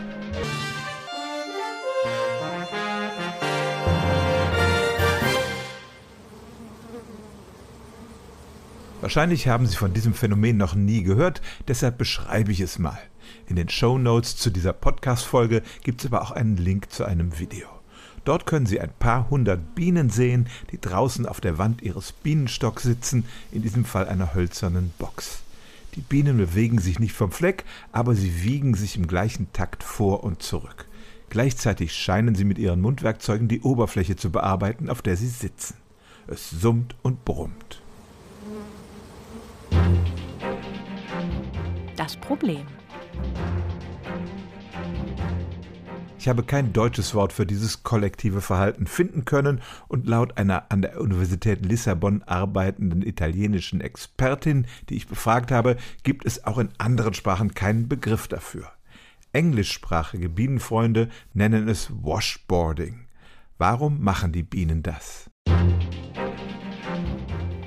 Wahrscheinlich 9.02 9.48
haben 9.48 9.68
Sie 9.68 9.76
von 9.76 9.94
diesem 9.94 10.16
Phänomen 10.16 10.58
noch 10.58 10.74
nie 10.74 11.04
gehört, 11.04 11.42
deshalb 11.68 12.00
beschreibe 12.00 12.52
ich 12.52 12.60
es 12.60 12.80
mal. 12.80 12.98
In 13.46 13.56
den 13.56 13.70
Show 13.70 14.00
Notes 14.00 14.36
zu 14.36 14.50
dieser 14.50 14.74
Podcast-Folge 14.74 15.62
gibt 15.84 16.02
es 16.02 16.08
aber 16.08 16.24
auch 16.24 16.32
einen 16.32 16.58
Link 16.58 16.92
zu 16.92 17.06
einem 17.06 17.38
Video. 17.38 17.75
Dort 18.26 18.48
können 18.48 18.66
Sie 18.66 18.82
ein 18.82 18.92
paar 19.00 19.30
hundert 19.30 19.76
Bienen 19.76 20.10
sehen, 20.10 20.48
die 20.72 20.82
draußen 20.82 21.28
auf 21.28 21.40
der 21.40 21.60
Wand 21.60 21.84
ihres 21.84 22.12
Bienenstocks 22.12 22.84
sitzen, 22.84 23.26
in 23.52 23.62
diesem 23.62 23.86
Fall 23.86 24.08
einer 24.08 24.34
hölzernen 24.34 24.92
Box. 24.98 25.44
Die 25.94 26.02
Bienen 26.02 26.38
bewegen 26.38 26.80
sich 26.80 27.00
nicht 27.00 27.14
vom 27.14 27.32
Fleck, 27.32 27.64
aber 27.92 28.16
sie 28.16 28.44
wiegen 28.44 28.74
sich 28.74 28.98
im 28.98 29.08
gleichen 29.08 29.54
Takt 29.54 29.84
vor 29.84 30.24
und 30.24 30.42
zurück. 30.42 30.88
Gleichzeitig 31.30 31.94
scheinen 31.94 32.36
sie 32.36 32.46
mit 32.46 32.58
ihren 32.58 32.82
Mundwerkzeugen 32.82 33.48
die 33.48 33.62
Oberfläche 33.62 34.16
zu 34.16 34.32
bearbeiten, 34.32 34.90
auf 34.90 35.02
der 35.02 35.16
sie 35.16 35.28
sitzen. 35.28 35.76
Es 36.28 36.50
summt 36.50 36.96
und 37.04 37.24
brummt. 37.26 37.82
Das 41.96 42.18
Problem. 42.18 42.66
Ich 46.26 46.30
habe 46.30 46.42
kein 46.42 46.74
deutsches 46.74 47.14
Wort 47.14 47.34
für 47.34 47.46
dieses 47.46 47.84
kollektive 47.84 48.42
Verhalten 48.42 48.88
finden 48.88 49.26
können 49.26 49.62
und 49.88 50.08
laut 50.08 50.40
einer 50.40 50.72
an 50.72 50.82
der 50.82 51.00
Universität 51.00 51.64
Lissabon 51.64 52.24
arbeitenden 52.24 53.04
italienischen 53.04 53.80
Expertin, 53.80 54.66
die 54.90 54.96
ich 54.96 55.08
befragt 55.08 55.52
habe, 55.52 55.78
gibt 56.02 56.26
es 56.26 56.44
auch 56.44 56.58
in 56.58 56.70
anderen 56.80 57.14
Sprachen 57.14 57.54
keinen 57.54 57.88
Begriff 57.88 58.28
dafür. 58.28 58.72
Englischsprachige 59.34 60.30
Bienenfreunde 60.30 61.10
nennen 61.36 61.68
es 61.68 61.92
Washboarding. 61.92 63.06
Warum 63.60 64.02
machen 64.02 64.32
die 64.32 64.42
Bienen 64.42 64.82
das? 64.82 65.30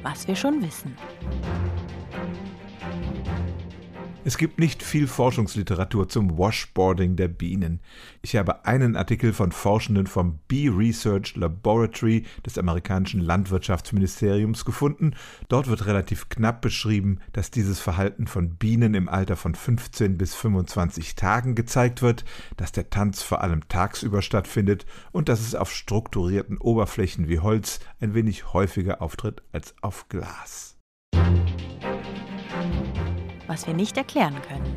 Was 0.03 0.27
wir 0.27 0.35
schon 0.35 0.61
wissen. 0.63 0.97
Es 4.29 4.37
gibt 4.37 4.59
nicht 4.59 4.83
viel 4.83 5.07
Forschungsliteratur 5.07 6.07
zum 6.07 6.37
Washboarding 6.37 7.17
der 7.17 7.29
Bienen. 7.29 7.81
Ich 8.21 8.37
habe 8.37 8.67
einen 8.67 8.95
Artikel 8.95 9.33
von 9.33 9.53
Forschenden 9.53 10.07
vom 10.07 10.39
Bee 10.49 10.69
Research 10.69 11.35
Laboratory 11.35 12.27
des 12.45 12.59
amerikanischen 12.59 13.23
Landwirtschaftsministeriums 13.23 14.67
gefunden. 14.67 15.15
Dort 15.49 15.69
wird 15.69 15.87
relativ 15.87 16.29
knapp 16.29 16.61
beschrieben, 16.61 17.21
dass 17.33 17.51
dieses 17.51 17.81
Verhalten 17.81 18.27
von 18.27 18.51
Bienen 18.51 18.93
im 18.93 19.09
Alter 19.09 19.35
von 19.35 19.55
15 19.55 20.19
bis 20.19 20.35
25 20.35 21.17
Tagen 21.17 21.55
gezeigt 21.55 22.03
wird, 22.03 22.27
dass 22.59 22.71
der 22.71 22.91
Tanz 22.91 23.23
vor 23.23 23.41
allem 23.41 23.67
tagsüber 23.69 24.21
stattfindet 24.21 24.85
und 25.11 25.31
dass 25.31 25.41
es 25.41 25.55
auf 25.55 25.73
strukturierten 25.73 26.59
Oberflächen 26.59 27.31
wie 27.31 27.41
Holz 27.41 27.81
ein 27.99 28.13
wenig 28.13 28.53
häufiger 28.53 29.01
auftritt 29.01 29.43
als 29.53 29.75
auf 29.81 30.11
Glas 30.11 30.77
was 33.49 33.67
wir 33.67 33.75
nicht 33.75 33.97
erklären 33.97 34.37
können. 34.49 34.75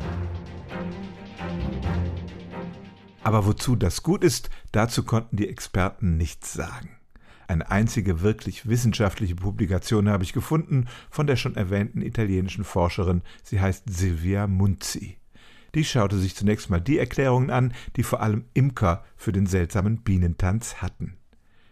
Aber 3.22 3.46
wozu 3.46 3.76
das 3.76 4.02
gut 4.02 4.24
ist, 4.24 4.50
dazu 4.72 5.04
konnten 5.04 5.36
die 5.36 5.48
Experten 5.48 6.16
nichts 6.16 6.52
sagen. 6.52 6.90
Eine 7.46 7.70
einzige 7.70 8.22
wirklich 8.22 8.68
wissenschaftliche 8.68 9.36
Publikation 9.36 10.08
habe 10.08 10.24
ich 10.24 10.32
gefunden 10.32 10.86
von 11.10 11.26
der 11.26 11.36
schon 11.36 11.54
erwähnten 11.54 12.02
italienischen 12.02 12.64
Forscherin, 12.64 13.22
sie 13.42 13.60
heißt 13.60 13.84
Silvia 13.88 14.46
Munzi. 14.46 15.18
Die 15.74 15.84
schaute 15.84 16.18
sich 16.18 16.34
zunächst 16.34 16.70
mal 16.70 16.80
die 16.80 16.98
Erklärungen 16.98 17.50
an, 17.50 17.72
die 17.96 18.02
vor 18.02 18.20
allem 18.20 18.44
Imker 18.54 19.04
für 19.16 19.32
den 19.32 19.46
seltsamen 19.46 19.98
Bienentanz 19.98 20.76
hatten. 20.76 21.16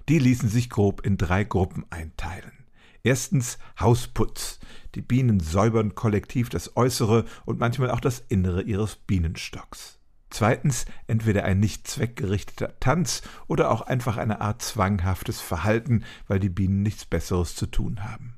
Die 0.09 0.19
ließen 0.19 0.49
sich 0.49 0.71
grob 0.71 1.05
in 1.05 1.17
drei 1.19 1.45
Gruppen 1.45 1.85
einteilen. 1.91 2.60
Erstens 3.03 3.59
Hausputz. 3.79 4.59
Die 4.95 5.01
Bienen 5.01 5.41
säubern 5.41 5.95
kollektiv 5.95 6.49
das 6.49 6.77
Äußere 6.77 7.25
und 7.47 7.59
manchmal 7.59 7.91
auch 7.91 8.01
das 8.01 8.21
Innere 8.29 8.63
ihres 8.63 8.97
Bienenstocks. 8.97 9.99
Zweitens 10.31 10.85
entweder 11.07 11.45
ein 11.45 11.59
nicht 11.59 11.89
zweckgerichteter 11.89 12.79
Tanz 12.79 13.23
oder 13.49 13.71
auch 13.71 13.83
einfach 13.83 14.17
eine 14.17 14.41
Art 14.41 14.63
zwanghaftes 14.63 15.41
Verhalten, 15.41 16.05
weil 16.29 16.39
die 16.39 16.49
Bienen 16.49 16.83
nichts 16.83 17.05
Besseres 17.05 17.57
zu 17.57 17.67
tun 17.67 18.05
haben. 18.05 18.35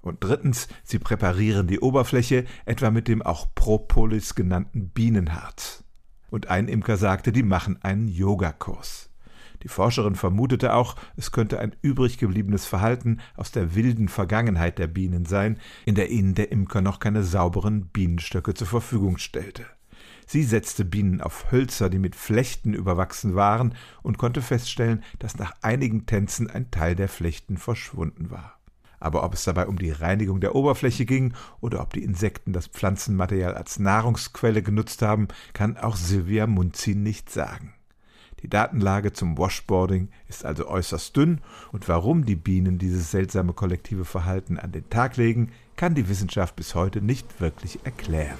Und 0.00 0.24
drittens, 0.24 0.68
sie 0.84 0.98
präparieren 0.98 1.66
die 1.66 1.80
Oberfläche, 1.80 2.44
etwa 2.64 2.90
mit 2.90 3.08
dem 3.08 3.22
auch 3.22 3.46
Propolis 3.54 4.34
genannten 4.34 4.88
Bienenharz. 4.88 5.84
Und 6.30 6.48
ein 6.48 6.68
Imker 6.68 6.96
sagte, 6.96 7.30
die 7.30 7.42
machen 7.42 7.82
einen 7.82 8.08
Yogakurs. 8.08 9.07
Die 9.62 9.68
Forscherin 9.68 10.14
vermutete 10.14 10.74
auch, 10.74 10.96
es 11.16 11.32
könnte 11.32 11.58
ein 11.58 11.74
übrig 11.82 12.18
gebliebenes 12.18 12.66
Verhalten 12.66 13.20
aus 13.36 13.50
der 13.50 13.74
wilden 13.74 14.08
Vergangenheit 14.08 14.78
der 14.78 14.86
Bienen 14.86 15.24
sein, 15.24 15.58
in 15.84 15.94
der 15.94 16.10
ihnen 16.10 16.34
der 16.34 16.52
Imker 16.52 16.80
noch 16.80 17.00
keine 17.00 17.24
sauberen 17.24 17.86
Bienenstöcke 17.88 18.54
zur 18.54 18.66
Verfügung 18.66 19.18
stellte. 19.18 19.66
Sie 20.26 20.44
setzte 20.44 20.84
Bienen 20.84 21.22
auf 21.22 21.50
Hölzer, 21.50 21.88
die 21.88 21.98
mit 21.98 22.14
Flechten 22.14 22.74
überwachsen 22.74 23.34
waren, 23.34 23.74
und 24.02 24.18
konnte 24.18 24.42
feststellen, 24.42 25.02
dass 25.18 25.38
nach 25.38 25.54
einigen 25.62 26.04
Tänzen 26.04 26.50
ein 26.50 26.70
Teil 26.70 26.94
der 26.94 27.08
Flechten 27.08 27.56
verschwunden 27.56 28.30
war. 28.30 28.58
Aber 29.00 29.24
ob 29.24 29.34
es 29.34 29.44
dabei 29.44 29.66
um 29.66 29.78
die 29.78 29.90
Reinigung 29.90 30.40
der 30.40 30.54
Oberfläche 30.54 31.06
ging 31.06 31.34
oder 31.60 31.80
ob 31.80 31.94
die 31.94 32.02
Insekten 32.02 32.52
das 32.52 32.66
Pflanzenmaterial 32.66 33.54
als 33.54 33.78
Nahrungsquelle 33.78 34.62
genutzt 34.62 35.02
haben, 35.02 35.28
kann 35.52 35.76
auch 35.76 35.96
Sylvia 35.96 36.46
Munzi 36.46 36.94
nicht 36.94 37.30
sagen. 37.30 37.74
Die 38.42 38.48
Datenlage 38.48 39.12
zum 39.12 39.36
Washboarding 39.36 40.08
ist 40.28 40.44
also 40.44 40.68
äußerst 40.68 41.16
dünn 41.16 41.40
und 41.72 41.88
warum 41.88 42.24
die 42.24 42.36
Bienen 42.36 42.78
dieses 42.78 43.10
seltsame 43.10 43.52
kollektive 43.52 44.04
Verhalten 44.04 44.58
an 44.58 44.72
den 44.72 44.88
Tag 44.90 45.16
legen, 45.16 45.50
kann 45.76 45.94
die 45.94 46.08
Wissenschaft 46.08 46.54
bis 46.56 46.74
heute 46.74 47.00
nicht 47.00 47.40
wirklich 47.40 47.80
erklären. 47.84 48.38